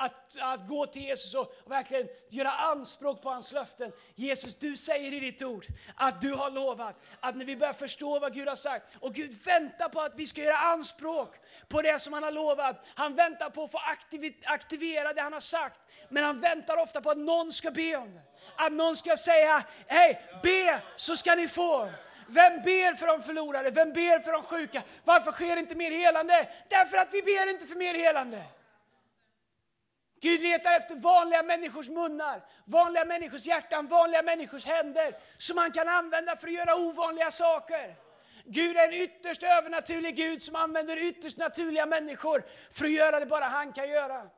[0.00, 3.92] att, att gå till Jesus och, och verkligen göra anspråk på hans löften.
[4.14, 8.18] Jesus, du säger i ditt ord att du har lovat att när vi börjar förstå
[8.18, 11.34] vad Gud har sagt, och Gud väntar på att vi ska göra anspråk
[11.68, 12.86] på det som han har lovat.
[12.94, 13.80] Han väntar på att få
[14.44, 18.14] aktivera det han har sagt, men han väntar ofta på att någon ska be om
[18.14, 18.22] det.
[18.56, 21.90] Att någon ska säga, hej, be så ska ni få.
[22.26, 23.70] Vem ber för de förlorade?
[23.70, 24.82] Vem ber för de sjuka?
[25.04, 26.48] Varför sker inte mer helande?
[26.68, 28.44] Därför att vi ber inte för mer helande.
[30.20, 35.88] Gud letar efter vanliga människors munnar, vanliga människors hjärtan, vanliga människors händer som han kan
[35.88, 37.96] använda för att göra ovanliga saker.
[38.44, 43.26] Gud är en ytterst övernaturlig Gud som använder ytterst naturliga människor för att göra det
[43.26, 44.30] bara han kan göra.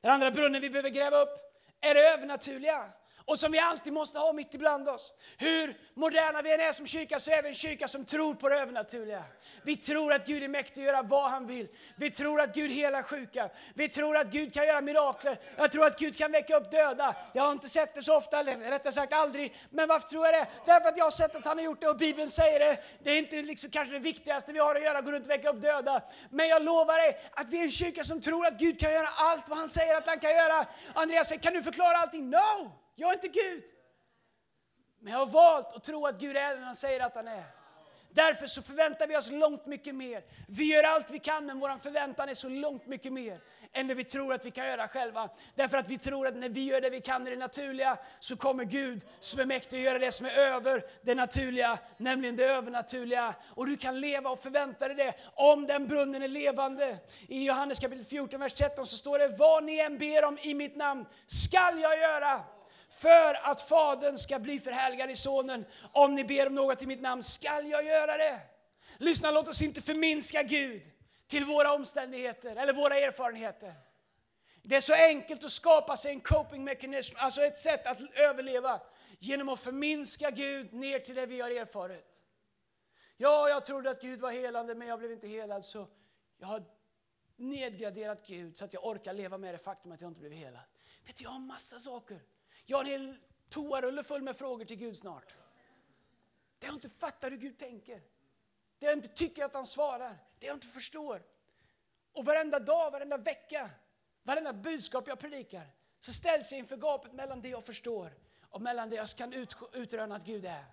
[0.00, 1.38] Den andra brunnen vi behöver gräva upp
[1.80, 2.92] är det övernaturliga
[3.26, 5.12] och som vi alltid måste ha mitt ibland oss.
[5.38, 8.48] Hur moderna vi än är som kyrka så är vi en kyrka som tror på
[8.48, 9.24] det övernaturliga.
[9.62, 11.68] Vi tror att Gud är mäktig att göra vad han vill.
[11.96, 13.50] Vi tror att Gud helar sjuka.
[13.74, 15.38] Vi tror att Gud kan göra mirakler.
[15.56, 17.16] Jag tror att Gud kan väcka upp döda.
[17.34, 19.54] Jag har inte sett det så ofta, eller rättare sagt aldrig.
[19.70, 20.46] Men varför tror jag det?
[20.66, 22.78] Därför att jag har sett att han har gjort det och Bibeln säger det.
[23.02, 25.50] Det är inte liksom kanske det viktigaste vi har att göra, gå runt och väcka
[25.50, 26.02] upp döda.
[26.30, 29.08] Men jag lovar dig att vi är en kyrka som tror att Gud kan göra
[29.08, 30.66] allt vad han säger att han kan göra.
[30.94, 32.30] Andreas säger, kan du förklara allting?
[32.30, 32.85] No!
[32.98, 33.64] Jag är inte Gud.
[35.00, 37.44] Men jag har valt att tro att Gud är den han säger att han är.
[38.10, 40.24] Därför så förväntar vi oss långt mycket mer.
[40.48, 43.40] Vi gör allt vi kan, men vår förväntan är så långt mycket mer
[43.72, 45.28] än det vi tror att vi kan göra själva.
[45.54, 48.36] Därför att vi tror att när vi gör det vi kan i det naturliga, så
[48.36, 52.44] kommer Gud som är mäktig att göra det som är över det naturliga, nämligen det
[52.44, 53.34] övernaturliga.
[53.48, 56.98] Och du kan leva och förvänta dig det, om den brunnen är levande.
[57.28, 60.54] I Johannes kapitel 14, vers 13 så står det, vad ni än ber om i
[60.54, 62.44] mitt namn, skall jag göra
[62.90, 65.64] för att Fadern ska bli förhärligad i Sonen.
[65.92, 68.40] Om ni ber om något i mitt namn skall jag göra det.
[68.98, 70.82] Lyssna, låt oss inte förminska Gud
[71.26, 73.74] till våra omständigheter eller våra erfarenheter.
[74.62, 78.80] Det är så enkelt att skapa sig en coping mechanism, alltså ett sätt att överleva
[79.18, 82.22] genom att förminska Gud ner till det vi har erfarit.
[83.16, 85.88] Ja, jag trodde att Gud var helande men jag blev inte helad så
[86.38, 86.64] jag har
[87.36, 90.62] nedgraderat Gud så att jag orkar leva med det faktum att jag inte blev helad.
[91.06, 92.20] Vet du, jag har massa saker.
[92.66, 93.16] Jag har en hel
[93.48, 95.34] toarulle full med frågor till Gud snart.
[96.58, 98.02] Det jag inte fattar hur Gud tänker.
[98.78, 100.18] Det jag inte tycker att han svarar.
[100.38, 101.22] Det jag inte förstår.
[102.12, 103.70] Och varenda dag, varenda vecka,
[104.22, 105.66] varenda budskap jag predikar
[106.00, 108.12] så ställs jag inför gapet mellan det jag förstår
[108.50, 110.64] och mellan det jag kan ut, utröna att Gud är.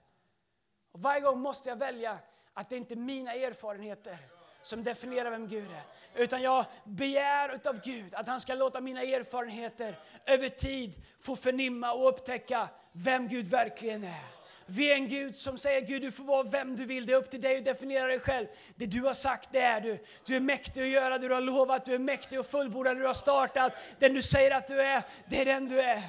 [0.92, 2.20] Och varje gång måste jag välja
[2.54, 4.18] att det inte är mina erfarenheter
[4.64, 5.84] som definierar vem Gud är.
[6.24, 11.94] Utan jag begär utav Gud att han ska låta mina erfarenheter över tid få förnimma
[11.94, 14.34] och upptäcka vem Gud verkligen är.
[14.66, 17.18] Vi är en Gud som säger Gud du får vara vem du vill, det är
[17.18, 18.48] upp till dig att definiera dig själv.
[18.76, 20.04] Det du har sagt det är du.
[20.26, 23.00] Du är mäktig att göra det du har lovat, du är mäktig att fullborda det
[23.00, 23.74] du har startat.
[24.00, 26.04] Den du säger att du är, det är den du är.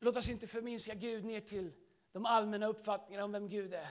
[0.00, 1.72] Låt oss inte förminska Gud ner till
[2.12, 3.88] de allmänna uppfattningarna om vem Gud är.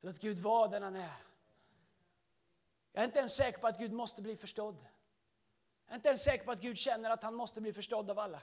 [0.00, 1.12] Låt Gud vara den han är.
[2.92, 4.76] Jag är inte ens säker på att Gud måste bli förstådd.
[5.86, 8.18] Jag är inte ens säker på att Gud känner att han måste bli förstådd av
[8.18, 8.42] alla.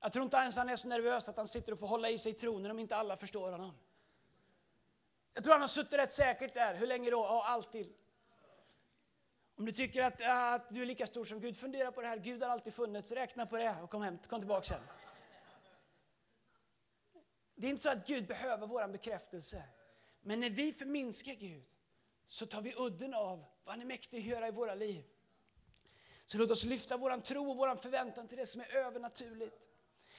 [0.00, 2.18] Jag tror inte ens han är så nervös att han sitter och får hålla i
[2.18, 3.72] sig tronen om inte alla förstår honom.
[5.34, 6.74] Jag tror han har suttit rätt säkert där.
[6.74, 7.18] Hur länge då?
[7.18, 7.92] Ja, alltid.
[9.54, 10.20] Om du tycker att,
[10.54, 12.16] att du är lika stor som Gud, fundera på det här.
[12.16, 13.12] Gud har alltid funnits.
[13.12, 14.80] Räkna på det och kom hem, kom tillbaka sen.
[17.60, 19.62] Det är inte så att Gud behöver vår bekräftelse.
[20.20, 21.64] Men när vi förminskar Gud
[22.28, 25.04] så tar vi udden av vad han är mäktig att göra i våra liv.
[26.24, 29.68] Så låt oss lyfta vår tro och vår förväntan till det som är övernaturligt.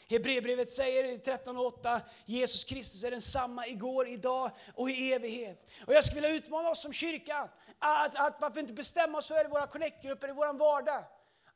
[0.09, 5.69] Hebreerbrevet säger i 13.8 Jesus Kristus är densamma igår, idag och i evighet.
[5.87, 7.49] Och jag skulle vilja utmana oss som kyrka
[7.79, 11.05] att, att varför inte bestämma oss för i våra connect-grupper, i vår vardag,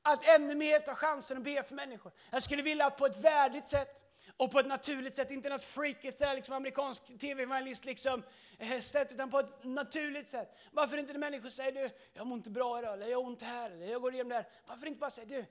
[0.01, 2.11] att ännu mer ta chansen att be för människor.
[2.31, 4.04] Jag skulle vilja att på ett värdigt sätt
[4.37, 8.23] och på ett naturligt sätt, inte något freakigt liksom amerikansk tv-evangelist liksom,
[8.59, 10.57] eh, sätt, utan på ett naturligt sätt.
[10.71, 13.41] Varför inte när människor säger du, jag mår inte bra idag, eller jag har ont
[13.41, 14.47] här, eller jag går igenom det här.
[14.65, 15.45] Varför inte bara säga du,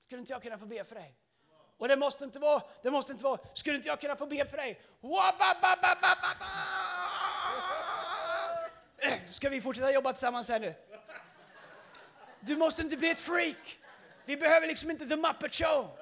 [0.00, 1.14] skulle inte jag kunna få be för dig?
[1.78, 4.44] Och det måste inte vara, det måste inte vara, skulle inte jag kunna få be
[4.44, 4.80] för dig?
[9.28, 10.74] Ska vi fortsätta jobba tillsammans här nu?
[12.40, 13.78] Du måste inte bli ett freak.
[14.24, 15.98] Vi behöver liksom inte the Muppet Show.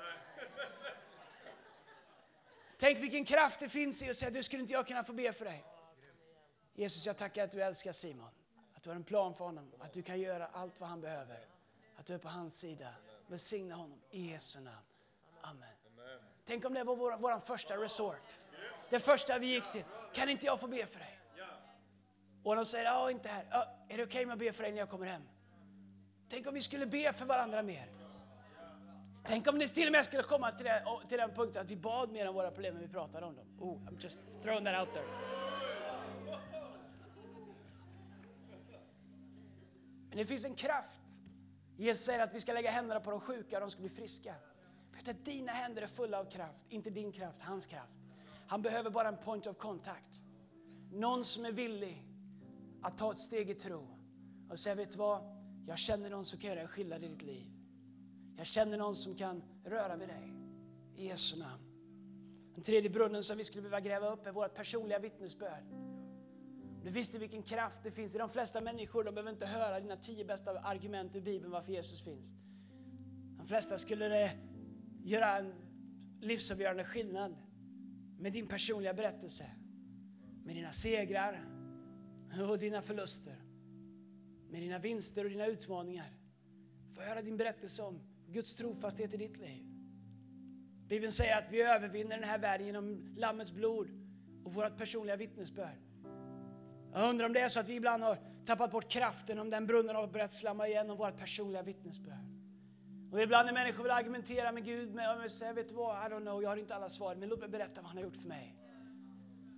[2.79, 5.33] Tänk vilken kraft det finns i att säga, du skulle inte jag kunna få be
[5.33, 5.65] för dig?
[6.75, 8.29] Jesus, jag tackar att du älskar Simon.
[8.75, 9.73] Att du har en plan för honom.
[9.79, 11.39] Att du kan göra allt vad han behöver.
[11.97, 12.89] Att du är på hans sida.
[13.27, 14.77] Välsigna honom i Jesu namn.
[15.41, 15.69] Amen.
[16.45, 18.37] Tänk om det var vår, vår första resort.
[18.91, 19.85] Det första vi gick till.
[20.13, 21.19] Kan inte jag få be för dig?
[22.45, 23.47] Och de säger, ja inte här.
[23.51, 25.23] Ja, är det okej okay om jag ber för dig när jag kommer hem?
[26.29, 28.04] Tänk om vi skulle be för varandra mer.
[29.27, 31.77] Tänk om det till och med skulle komma till, det, till den punkten att vi
[31.77, 33.47] bad mer om våra problem än vi pratade om dem.
[33.59, 35.07] Oh, I'm just throwing that out there.
[40.09, 41.01] Men det finns en kraft.
[41.77, 44.35] Jesus säger att vi ska lägga händerna på de sjuka och de ska bli friska.
[44.93, 47.93] Vet att dina händer är fulla av kraft, inte din kraft, hans kraft.
[48.47, 50.21] Han behöver bara en point of contact.
[50.93, 52.05] Någon som är villig
[52.83, 53.89] att ta ett steg i tro
[54.51, 55.23] och säga, vet du vad?
[55.67, 57.54] Jag känner någon som kan göra en skillnad i ditt liv.
[58.37, 60.35] Jag känner någon som kan röra vid dig.
[60.97, 61.63] I Jesu namn.
[62.55, 65.65] Den tredje brunnen som vi skulle behöva gräva upp är vårt personliga vittnesbörd.
[66.85, 69.05] Du visste vilken kraft det finns i de flesta människor.
[69.05, 72.33] De behöver inte höra dina tio bästa argument i Bibeln varför Jesus finns.
[73.39, 74.39] De flesta skulle det
[75.05, 75.55] göra en
[76.21, 77.37] livsavgörande skillnad
[78.19, 79.51] med din personliga berättelse.
[80.45, 81.49] Med dina segrar
[82.51, 83.37] och dina förluster.
[84.49, 86.07] Med dina vinster och dina utmaningar.
[86.95, 89.65] Få höra din berättelse om Guds trofasthet i ditt liv.
[90.89, 93.89] Bibeln säger att vi övervinner den här världen genom Lammets blod
[94.45, 95.79] och vårt personliga vittnesbörd.
[96.93, 99.67] Jag undrar om det är så att vi ibland har tappat bort kraften, om den
[99.67, 102.35] brunnen har börjat slamma igen om vårt personliga vittnesbörd.
[103.13, 106.15] Och ibland när människor vill argumentera med Gud, men jag säger, vet du vad, I
[106.15, 108.17] don't know, jag har inte alla svar, men låt mig berätta vad han har gjort
[108.17, 108.64] för mig.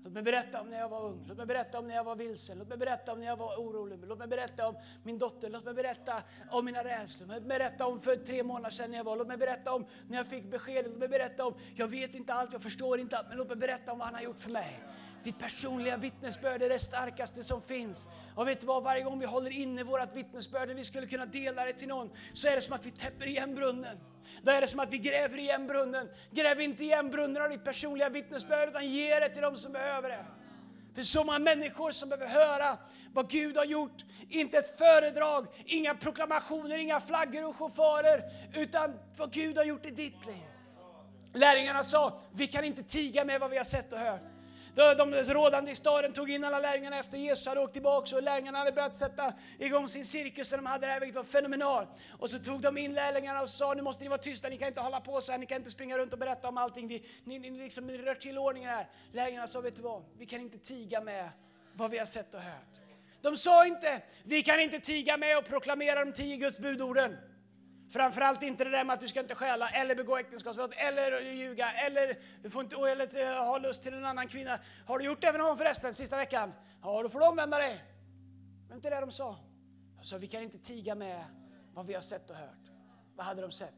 [0.06, 2.16] Låt mig berätta om när jag var ung, låt mig berätta om när jag var
[2.16, 5.50] vilsen, låt mig berätta om när jag var orolig, låt mig berätta om min dotter,
[5.50, 8.98] låt mig berätta om mina rädslor, låt mig berätta om för tre månader sedan när
[8.98, 11.88] jag var, låt mig berätta om när jag fick beskedet, låt mig berätta om, jag
[11.88, 14.22] vet inte allt, jag förstår inte allt, men låt mig berätta om vad han har
[14.22, 14.80] gjort för mig.
[15.26, 18.06] Ditt personliga vittnesbörd är det starkaste som finns.
[18.34, 21.26] Och vet du vad, varje gång vi håller inne vårt vittnesbörd, när vi skulle kunna
[21.26, 23.98] dela det till någon, så är det som att vi täpper igen brunnen.
[24.42, 26.08] Då är det som att vi gräver igen brunnen.
[26.30, 30.08] Gräv inte igen brunnen av ditt personliga vittnesbörd, utan ge det till dem som behöver
[30.08, 30.24] det.
[30.94, 32.78] För så många människor som behöver höra
[33.12, 34.04] vad Gud har gjort.
[34.28, 38.22] Inte ett föredrag, inga proklamationer, inga flaggor och chaufförer,
[38.54, 40.46] utan vad Gud har gjort i ditt liv.
[41.32, 44.35] Lärjungarna sa, vi kan inte tiga med vad vi har sett och hört.
[44.76, 48.58] De rådande i staden tog in alla lärjungarna efter Jesus hade åkt tillbaka och lärjungarna
[48.58, 51.86] hade börjat sätta igång sin cirkus de hade där, vilket var fenomenal.
[52.18, 54.68] Och så tog de in lärjungarna och sa, nu måste ni vara tysta, ni kan
[54.68, 57.02] inte hålla på så här, ni kan inte springa runt och berätta om allting, ni,
[57.24, 58.88] ni, ni liksom rör till ordningen här.
[59.12, 61.28] Lärjungarna sa, vet du vad, vi kan inte tiga med
[61.72, 62.80] vad vi har sett och hört.
[63.20, 67.16] De sa inte, vi kan inte tiga med och proklamera de tio Guds budorden.
[67.90, 71.72] Framförallt inte det där med att du ska inte stjäla, eller begå äktenskapsbrott, eller ljuga,
[71.72, 74.58] eller, du får inte, eller eh, ha lust till en annan kvinna.
[74.86, 76.52] Har du gjort det för någon förresten, sista veckan?
[76.82, 77.84] Ja, då får du omvända dig.
[78.68, 79.38] Men inte det de sa.
[79.96, 81.24] Jag sa, vi kan inte tiga med
[81.74, 82.70] vad vi har sett och hört.
[83.14, 83.74] Vad hade de sett?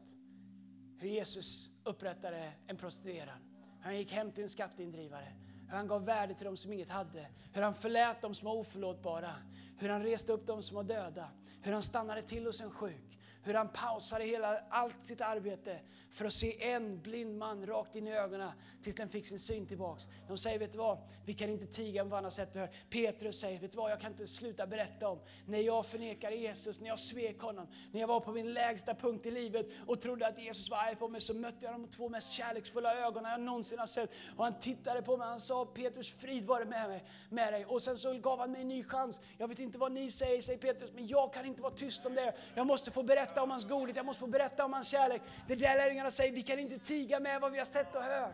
[0.99, 3.39] Hur Jesus upprättade en prostituerad.
[3.81, 5.33] Han gick hem till en skatteindrivare.
[5.67, 7.27] Hur han gav värde till dem som inget hade.
[7.53, 9.31] Hur han förlät dem som var oförlåtbara.
[9.77, 11.29] Hur han reste upp dem som var döda.
[11.61, 15.79] Hur han stannade till hos en sjuk hur han pausade hela, allt sitt arbete
[16.11, 18.51] för att se en blind man rakt in i ögonen
[18.83, 20.07] tills den fick sin syn tillbaks.
[20.27, 20.97] De säger, vet du vad?
[21.25, 22.71] Vi kan inte tiga om vad han har sett och hört.
[22.89, 23.91] Petrus säger, vet du vad?
[23.91, 27.99] Jag kan inte sluta berätta om när jag förnekade Jesus, när jag svek honom, när
[27.99, 31.07] jag var på min lägsta punkt i livet och trodde att Jesus var arg på
[31.07, 34.09] mig, så mötte jag de två mest kärleksfulla ögonen jag någonsin har sett.
[34.37, 37.65] Och han tittade på mig och han sa, Petrus, frid vare med, mig, med dig.
[37.65, 39.21] Och sen så gav han mig en ny chans.
[39.37, 42.15] Jag vet inte vad ni säger, säger Petrus, men jag kan inte vara tyst om
[42.15, 42.33] det.
[42.55, 45.21] Jag måste få berätta berätta om hans godhet, jag måste få berätta om hans kärlek.
[45.47, 48.03] Det är där lärjungarna säger, vi kan inte tiga med vad vi har sett och
[48.03, 48.33] hört.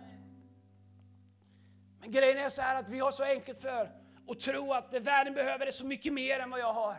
[1.99, 3.91] Men grejen är så här att vi har så enkelt för
[4.27, 6.95] att tro att det världen behöver är så mycket mer än vad jag har.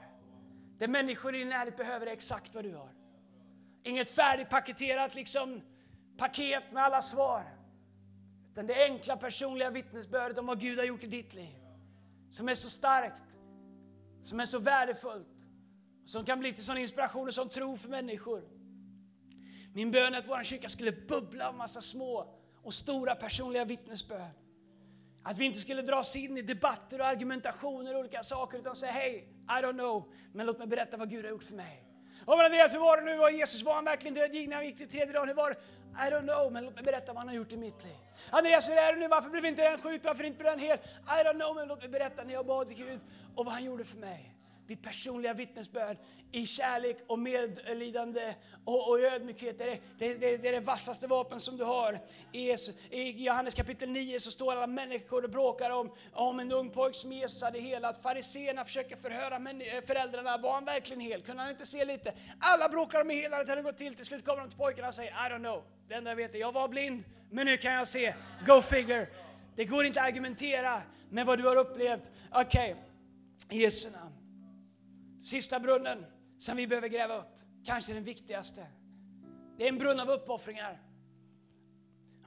[0.79, 2.91] Det människor i din närhet behöver är exakt vad du har.
[3.83, 5.63] Inget färdigpaketerat liksom,
[6.19, 7.45] paket med alla svar.
[8.53, 11.57] Utan det enkla personliga vittnesbördet om vad Gud har gjort i ditt liv.
[12.31, 13.25] Som är så starkt,
[14.23, 15.36] som är så värdefullt.
[16.07, 18.43] Som kan bli till sån inspiration och sån tro för människor.
[19.75, 24.31] Min bön är att vår kyrka skulle bubbla av massa små och stora personliga vittnesbörd.
[25.23, 28.93] Att vi inte skulle dras in i debatter och argumentationer och olika saker utan säga
[28.93, 31.83] hej, I don't know, men låt mig berätta vad Gud har gjort för mig.
[32.27, 33.17] Och men Andreas, hur var det nu?
[33.17, 35.29] Var Jesus, var han verkligen död när han gick till tredje dagen?
[35.29, 35.57] Hur var det?
[36.09, 37.97] I don't know, men låt mig berätta vad han har gjort i mitt liv.
[38.31, 39.09] Andreas, hur är det nu?
[39.09, 40.05] Varför blev inte den sjuk?
[40.05, 40.79] Varför inte blev den hel?
[40.79, 43.01] I don't know, men låt mig berätta när jag bad till Gud
[43.35, 44.36] och vad han gjorde för mig
[44.67, 45.97] ditt personliga vittnesbörd
[46.33, 49.59] i kärlek och medlidande och, och ödmjukhet.
[49.59, 52.01] Det är det, det, det är det vassaste vapen som du har.
[52.33, 52.51] I,
[52.91, 56.99] I Johannes kapitel 9 så står alla människor och bråkar om, om en ung pojke
[56.99, 58.03] som Jesus hade helat.
[58.03, 61.23] Fariséerna försöker förhöra eh, föräldrarna, var han verkligen hel?
[61.23, 62.13] Kunde han inte se lite?
[62.41, 63.95] Alla bråkar om hur helandet hade gått till.
[63.95, 65.65] Till slut kommer de till pojkarna och säger, I don't know.
[65.89, 68.15] Det enda jag vet är, jag var blind, men nu kan jag se.
[68.47, 69.07] Go figure.
[69.57, 72.11] Det går inte att argumentera med vad du har upplevt.
[72.33, 72.77] Okej,
[73.49, 73.59] okay.
[73.59, 74.06] i Jesu namn.
[75.27, 76.07] Sista brunnen
[76.39, 78.67] som vi behöver gräva upp, kanske den viktigaste.
[79.59, 80.83] Det är en brunn av uppoffringar.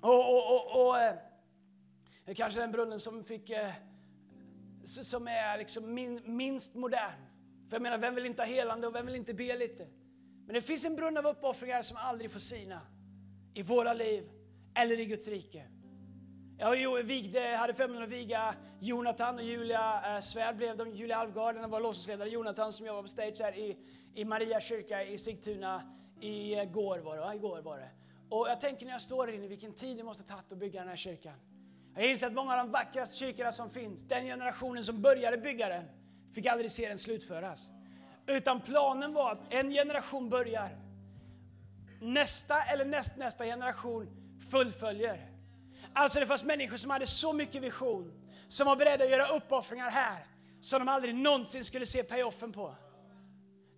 [0.01, 1.15] Och, och, och, och eh,
[2.25, 3.71] det är kanske den brunnen som, fick, eh,
[4.83, 5.93] som är liksom
[6.25, 7.25] minst modern.
[7.69, 9.87] För jag menar, vem vill inte ha helande och vem vill inte be lite?
[10.45, 12.81] Men det finns en brunn av uppoffringar som aldrig får sina
[13.53, 14.29] i våra liv
[14.75, 15.67] eller i Guds rike.
[16.61, 20.91] Jag vigde, hade förmånen att viga Jonathan och Julia eh, Svärd blev de.
[20.91, 22.29] Julia Alvgard, var låtsasledare.
[22.29, 23.77] Jonathan som jobbar på stage här i,
[24.15, 25.81] i Maria kyrka i Sigtuna
[26.19, 27.89] igår var det, igår var det.
[28.29, 30.57] Och jag tänker när jag står här inne vilken tid det måste ha tagit att
[30.57, 31.33] bygga den här kyrkan.
[31.95, 35.69] Jag inser att många av de vackraste kyrkorna som finns, den generationen som började bygga
[35.69, 35.83] den,
[36.33, 37.69] fick aldrig se den slutföras.
[38.27, 40.69] Utan planen var att en generation börjar,
[42.01, 44.07] nästa eller nästnästa generation
[44.51, 45.28] fullföljer.
[45.93, 48.13] Alltså det fanns människor som hade så mycket vision,
[48.47, 50.25] som var beredda att göra uppoffringar här,
[50.61, 52.75] som de aldrig någonsin skulle se payoffen på.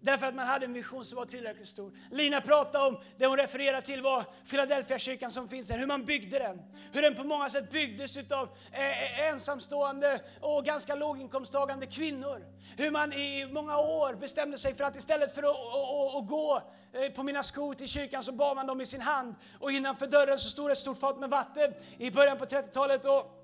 [0.04, 1.92] Därför att man hade en vision som var tillräckligt stor.
[2.12, 6.40] Lina pratade om, det hon refererar till var Philadelphia-kyrkan som finns här, hur man byggde
[6.40, 6.62] den.
[6.92, 12.46] Hur den på många sätt byggdes av eh, eh, ensamstående och ganska låginkomsttagande kvinnor.
[12.78, 16.62] Hur man i många år bestämde sig för att istället för att, gå
[16.94, 19.36] eh, på mina skor till kyrkan så bar man dem i sin hand.
[19.60, 23.06] Och innanför dörren så stod ett stort fat med vatten i början på 30-talet.
[23.06, 23.41] Och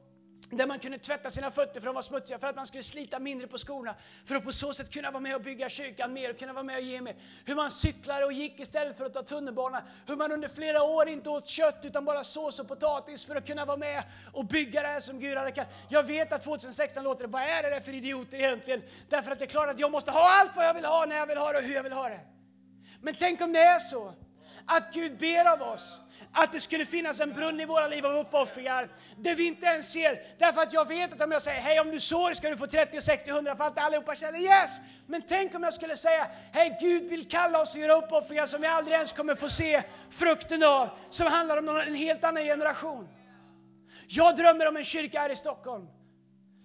[0.49, 2.83] där man kunde tvätta sina fötter för att de var smutsiga, för att man skulle
[2.83, 3.95] slita mindre på skorna.
[4.25, 6.63] För att på så sätt kunna vara med och bygga kyrkan mer och kunna vara
[6.63, 7.15] med och ge mer.
[7.45, 9.83] Hur man cyklade och gick istället för att ta tunnelbana.
[10.07, 13.47] Hur man under flera år inte åt kött utan bara sås och potatis för att
[13.47, 15.73] kunna vara med och bygga det här som Gud hade kallat.
[15.89, 18.81] Jag vet att 2016 låter det, vad är det där för idioter egentligen?
[19.09, 21.15] Därför att det är klart att jag måste ha allt vad jag vill ha, när
[21.15, 22.19] jag vill ha det och hur jag vill ha det.
[23.01, 24.13] Men tänk om det är så
[24.65, 25.99] att Gud ber av oss
[26.37, 29.91] att det skulle finnas en brunn i våra liv av uppoffringar, det vi inte ens
[29.91, 30.21] ser.
[30.37, 32.67] Därför att jag vet att om jag säger hej om du sår ska du få
[32.67, 33.77] 30, 60, 100 för fallt.
[33.77, 34.71] Allihopa känner yes!
[35.07, 38.61] Men tänk om jag skulle säga hej Gud vill kalla oss att göra uppoffringar som
[38.61, 43.07] vi aldrig ens kommer få se frukten av, som handlar om en helt annan generation.
[44.07, 45.87] Jag drömmer om en kyrka här i Stockholm.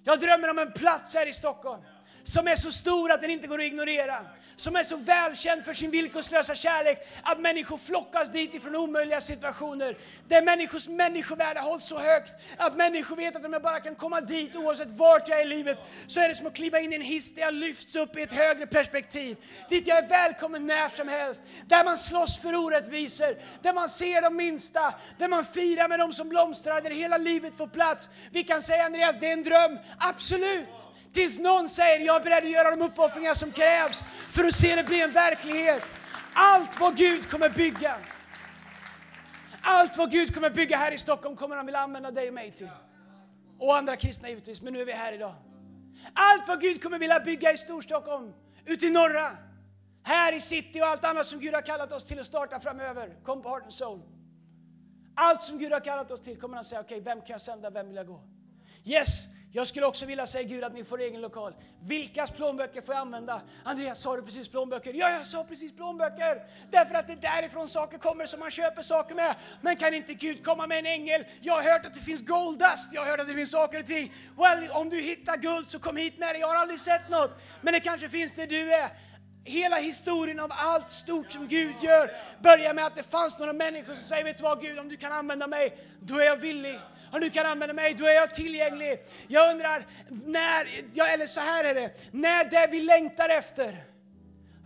[0.04, 1.82] Jag drömmer om en plats här i Stockholm
[2.24, 5.72] som är så stor att den inte går att ignorera som är så välkänd för
[5.72, 9.96] sin villkorslösa kärlek att människor flockas dit ifrån omöjliga situationer.
[10.28, 14.20] Där människors människovärde hålls så högt att människor vet att om jag bara kan komma
[14.20, 16.96] dit oavsett vart jag är i livet så är det som att kliva in i
[16.96, 19.36] en hiss där jag lyfts upp i ett högre perspektiv.
[19.70, 21.42] Dit jag är välkommen när som helst.
[21.66, 26.12] Där man slåss för orättvisor, där man ser de minsta, där man firar med de
[26.12, 28.08] som blomstrar, där hela livet får plats.
[28.30, 29.78] Vi kan säga Andreas, det är en dröm.
[29.98, 30.91] Absolut!
[31.12, 34.74] Tills någon säger jag är beredd att göra de uppoffringar som krävs för att se
[34.74, 35.82] det bli en verklighet.
[36.34, 37.96] Allt vad Gud kommer bygga,
[39.62, 42.50] allt vad Gud kommer bygga här i Stockholm kommer han vilja använda dig och mig
[42.50, 42.70] till.
[43.58, 45.34] Och andra kristna givetvis, men nu är vi här idag.
[46.14, 48.32] Allt vad Gud kommer vilja bygga i Storstockholm,
[48.64, 49.30] ute i norra,
[50.02, 53.16] här i city och allt annat som Gud har kallat oss till att starta framöver.
[53.24, 54.00] Kom på Heart and Soul.
[55.16, 57.40] Allt som Gud har kallat oss till kommer han säga, okej, okay, vem kan jag
[57.40, 58.20] sända, vem vill jag gå?
[58.84, 59.24] Yes,
[59.54, 61.54] jag skulle också vilja säga Gud att ni får egen lokal.
[61.80, 63.42] Vilkas plånböcker får jag använda?
[63.64, 64.92] Andreas, sa du precis plånböcker?
[64.94, 66.42] Ja, jag sa precis plånböcker.
[66.70, 69.34] Därför att det är därifrån saker kommer som man köper saker med.
[69.60, 71.24] Men kan inte Gud komma med en ängel?
[71.40, 72.94] Jag har hört att det finns gold dust.
[72.94, 74.12] Jag har hört att det finns saker och ting.
[74.36, 76.38] Well, om du hittar guld så kom hit med det.
[76.38, 77.30] Jag har aldrig sett något.
[77.60, 78.90] Men det kanske finns där du är.
[79.44, 82.10] Hela historien av allt stort som Gud gör
[82.42, 84.96] börjar med att det fanns några människor som säger, vet du vad Gud, om du
[84.96, 86.78] kan använda mig, då är jag villig
[87.12, 89.04] och du kan använda mig, då är jag tillgänglig.
[89.28, 93.76] Jag undrar, när, ja, eller så här är det, när det vi längtar efter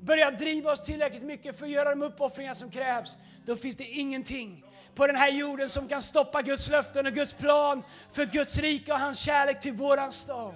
[0.00, 3.84] börjar driva oss tillräckligt mycket för att göra de uppoffringar som krävs, då finns det
[3.84, 7.82] ingenting på den här jorden som kan stoppa Guds löften och Guds plan
[8.12, 10.54] för Guds rike och hans kärlek till våran stad.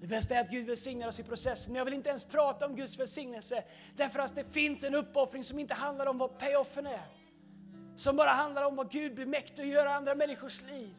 [0.00, 2.66] Det bästa är att Gud välsignar oss i processen, men jag vill inte ens prata
[2.66, 3.64] om Guds välsignelse,
[3.96, 7.02] därför att det finns en uppoffring som inte handlar om vad payoffen är
[7.96, 10.94] som bara handlar om vad Gud blir mäktig att göra i andra människors liv.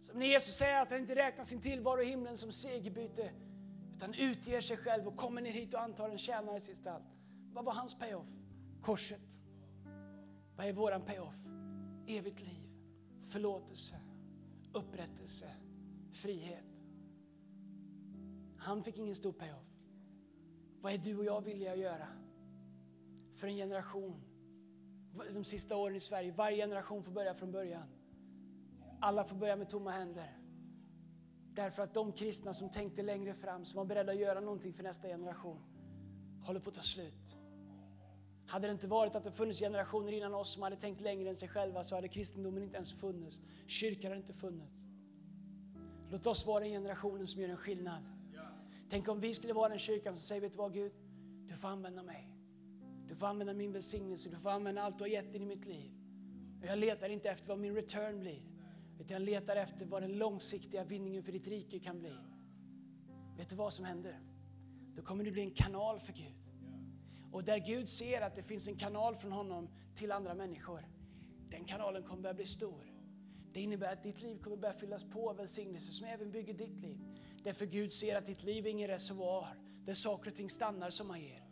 [0.00, 3.30] Som när Jesus säger att han inte räknar sin tillvaro i himlen som segerbyte,
[3.92, 7.04] utan utger sig själv och kommer ner hit och antar en tjänares gestalt.
[7.52, 8.26] Vad var hans payoff?
[8.82, 9.20] Korset.
[10.56, 11.34] Vad är våran payoff?
[12.06, 12.68] Evigt liv,
[13.30, 14.00] förlåtelse,
[14.72, 15.50] upprättelse,
[16.12, 16.66] frihet.
[18.58, 19.66] Han fick ingen stor payoff.
[20.80, 22.08] Vad är du och jag villiga att göra
[23.34, 24.33] för en generation
[25.32, 26.32] de sista åren i Sverige.
[26.32, 27.88] Varje generation får börja från början.
[29.00, 30.38] Alla får börja med tomma händer.
[31.54, 34.82] Därför att de kristna som tänkte längre fram, som var beredda att göra någonting för
[34.82, 35.62] nästa generation,
[36.42, 37.36] håller på att ta slut.
[38.46, 41.36] Hade det inte varit att det funnits generationer innan oss som hade tänkt längre än
[41.36, 43.40] sig själva så hade kristendomen inte ens funnits.
[43.66, 44.84] Kyrkan hade inte funnits.
[46.10, 48.02] Låt oss vara den generationen som gör en skillnad.
[48.88, 50.92] Tänk om vi skulle vara den kyrkan som säger, vet du vad Gud?
[51.46, 52.33] Du får använda mig.
[53.14, 55.64] Du får använda min välsignelse, du får använda allt du har gett in i mitt
[55.64, 55.90] liv.
[56.62, 58.42] Jag letar inte efter vad min return blir,
[59.00, 62.16] utan jag letar efter vad den långsiktiga vinningen för ditt rike kan bli.
[63.36, 64.20] Vet du vad som händer?
[64.96, 66.34] Då kommer du bli en kanal för Gud.
[67.32, 70.88] Och där Gud ser att det finns en kanal från honom till andra människor,
[71.50, 72.92] den kanalen kommer börja bli stor.
[73.52, 76.76] Det innebär att ditt liv kommer börja fyllas på av välsignelse som även bygger ditt
[76.76, 76.98] liv.
[77.44, 81.10] Därför Gud ser att ditt liv är ingen reservoar där saker och ting stannar som
[81.10, 81.43] han ger.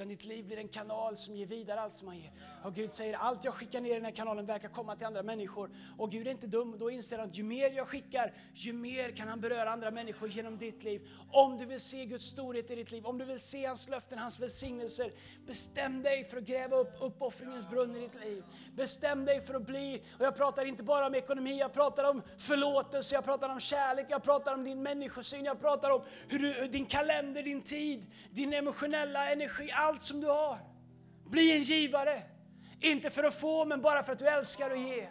[0.00, 2.30] Utan ditt liv blir en kanal som ger vidare allt som han ger.
[2.64, 5.22] Och Gud säger allt jag skickar ner i den här kanalen verkar komma till andra
[5.22, 5.70] människor.
[5.98, 9.10] Och Gud är inte dum, då inser han att ju mer jag skickar, ju mer
[9.10, 11.08] kan han beröra andra människor genom ditt liv.
[11.30, 14.18] Om du vill se Guds storhet i ditt liv, om du vill se hans löften,
[14.18, 15.12] hans välsignelser,
[15.46, 18.44] bestäm dig för att gräva upp uppoffringens brunn i ditt liv.
[18.76, 22.22] Bestäm dig för att bli, och jag pratar inte bara om ekonomi, jag pratar om
[22.38, 26.68] förlåtelse, jag pratar om kärlek, jag pratar om din människosyn, jag pratar om hur du,
[26.68, 30.58] din kalender, din tid, din emotionella energi, allt som du har.
[31.26, 32.22] Bli en givare.
[32.80, 35.08] Inte för att få, men bara för att du älskar att ge.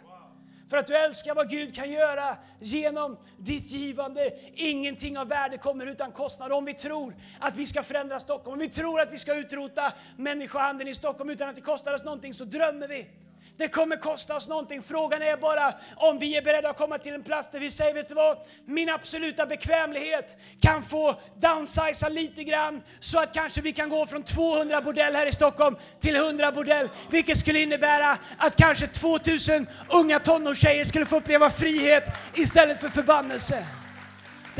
[0.70, 4.30] För att du älskar vad Gud kan göra genom ditt givande.
[4.54, 6.52] Ingenting av värde kommer utan kostnad.
[6.52, 9.92] Om vi tror att vi ska förändra Stockholm, om vi tror att vi ska utrota
[10.16, 13.06] människohandeln i Stockholm utan att det kostar oss någonting, så drömmer vi.
[13.60, 14.82] Det kommer kosta oss någonting.
[14.82, 17.94] Frågan är bara om vi är beredda att komma till en plats där vi säger,
[17.94, 18.38] vet du vad?
[18.64, 24.22] Min absoluta bekvämlighet kan få downsiza lite grann så att kanske vi kan gå från
[24.22, 26.88] 200 bordell här i Stockholm till 100 bordell.
[27.10, 32.04] Vilket skulle innebära att kanske 2000 unga tonårstjejer skulle få uppleva frihet
[32.34, 33.66] istället för förbannelse.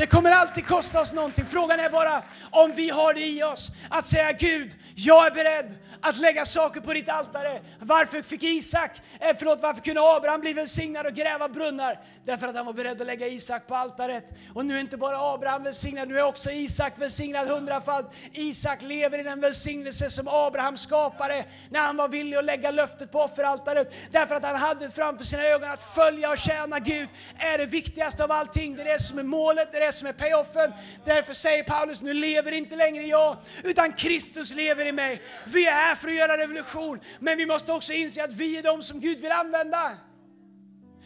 [0.01, 1.45] Det kommer alltid kosta oss någonting.
[1.45, 2.21] Frågan är bara
[2.51, 6.81] om vi har det i oss att säga Gud, jag är beredd att lägga saker
[6.81, 7.61] på ditt altare.
[7.79, 11.99] Varför fick Isak, eh, förlåt, varför kunde Abraham bli välsignad och gräva brunnar?
[12.25, 14.23] Därför att han var beredd att lägga Isak på altaret.
[14.53, 18.13] Och nu är inte bara Abraham välsignad, nu är också Isak välsignad hundrafalt.
[18.33, 23.11] Isak lever i den välsignelse som Abraham skapade när han var villig att lägga löftet
[23.11, 23.93] på offeraltaret.
[24.11, 28.23] Därför att han hade framför sina ögon att följa och tjäna Gud är det viktigaste
[28.23, 28.75] av allting.
[28.75, 30.73] Det är det som är målet, det är det som är payoffen.
[31.05, 35.21] Därför säger Paulus, nu lever inte längre jag, utan Kristus lever i mig.
[35.45, 38.63] Vi är här för att göra revolution, men vi måste också inse att vi är
[38.63, 39.97] de som Gud vill använda.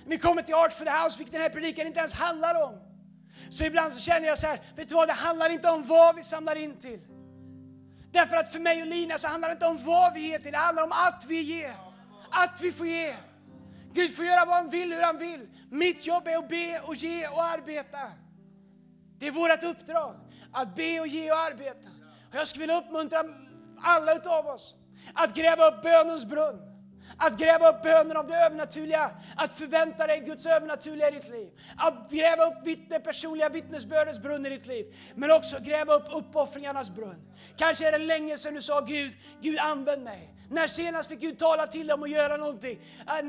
[0.08, 2.80] Vi kommer till Art for the House, vilket den här predikan inte ens handlar om.
[3.50, 6.16] Så ibland så känner jag så här, vet du vad, det handlar inte om vad
[6.16, 7.00] vi samlar in till.
[8.12, 10.52] Därför att för mig och Lina så handlar det inte om vad vi ger till,
[10.52, 11.76] det handlar om att vi ger.
[12.32, 13.16] Att vi får ge.
[13.94, 15.48] Gud får göra vad han vill, hur han vill.
[15.72, 18.12] Mitt jobb är att be och ge och arbeta.
[19.20, 20.16] Det är vårt uppdrag,
[20.52, 21.90] att be och ge och arbeta.
[22.30, 23.24] Och jag skulle vilja uppmuntra
[23.82, 24.76] alla utav oss
[25.14, 26.72] att gräva upp bönens brunn.
[27.18, 31.50] Att gräva upp bönen av det övernaturliga, att förvänta dig Guds övernaturliga i ditt liv.
[31.78, 34.96] Att gräva upp vittne, personliga vittnesbördens brunn i ditt liv.
[35.16, 37.22] Men också gräva upp uppoffringarnas brunn.
[37.58, 40.36] Kanske är det länge sedan du sa Gud, Gud använd mig.
[40.50, 42.80] När senast fick Gud tala till dig om att göra någonting?
[43.08, 43.26] Eh,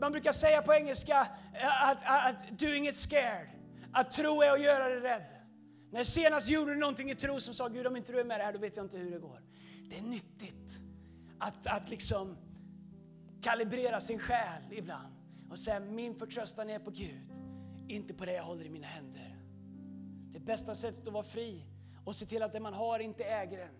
[0.00, 3.57] man brukar säga på engelska eh, att, att doing it scared.
[3.98, 5.24] Att tro är att göra dig rädd.
[5.90, 8.40] När senast gjorde du någonting i tro som sa Gud om inte du är med
[8.40, 9.42] det här då vet jag inte hur det går.
[9.90, 10.78] Det är nyttigt
[11.38, 12.36] att, att liksom
[13.42, 15.14] kalibrera sin själ ibland
[15.50, 17.32] och säga min förtröstan är på Gud,
[17.88, 19.36] inte på det jag håller i mina händer.
[20.32, 21.66] Det bästa sättet att vara fri
[22.04, 23.74] och se till att det man har inte äger en,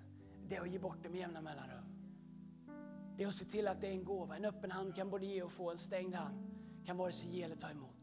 [0.48, 1.84] det är att ge bort det med jämna mellanrum.
[3.16, 4.36] Det är att se till att det är en gåva.
[4.36, 6.50] En öppen hand kan både ge och få, en stängd hand
[6.86, 7.97] kan vare sig ge eller ta emot.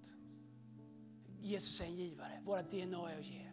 [1.45, 3.51] Jesus är en givare, våra DNA är att ge.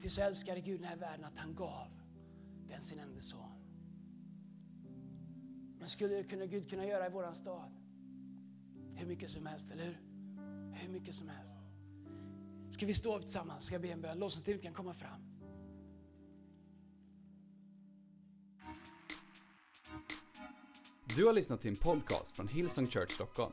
[0.00, 1.88] Till så älskade Gud den här världen att han gav
[2.68, 3.52] den sin enda son.
[5.78, 7.72] Men skulle kunna Gud kunna göra i våran stad?
[8.94, 9.98] Hur mycket som helst, eller hur?
[10.74, 11.60] Hur mycket som helst.
[12.70, 13.64] Ska vi stå upp tillsammans?
[13.64, 14.18] Ska jag be en bön?
[14.18, 15.20] Lovsångsteamet kan komma fram.
[21.16, 23.52] Du har lyssnat till en podcast från Hillsong Church Stockholm.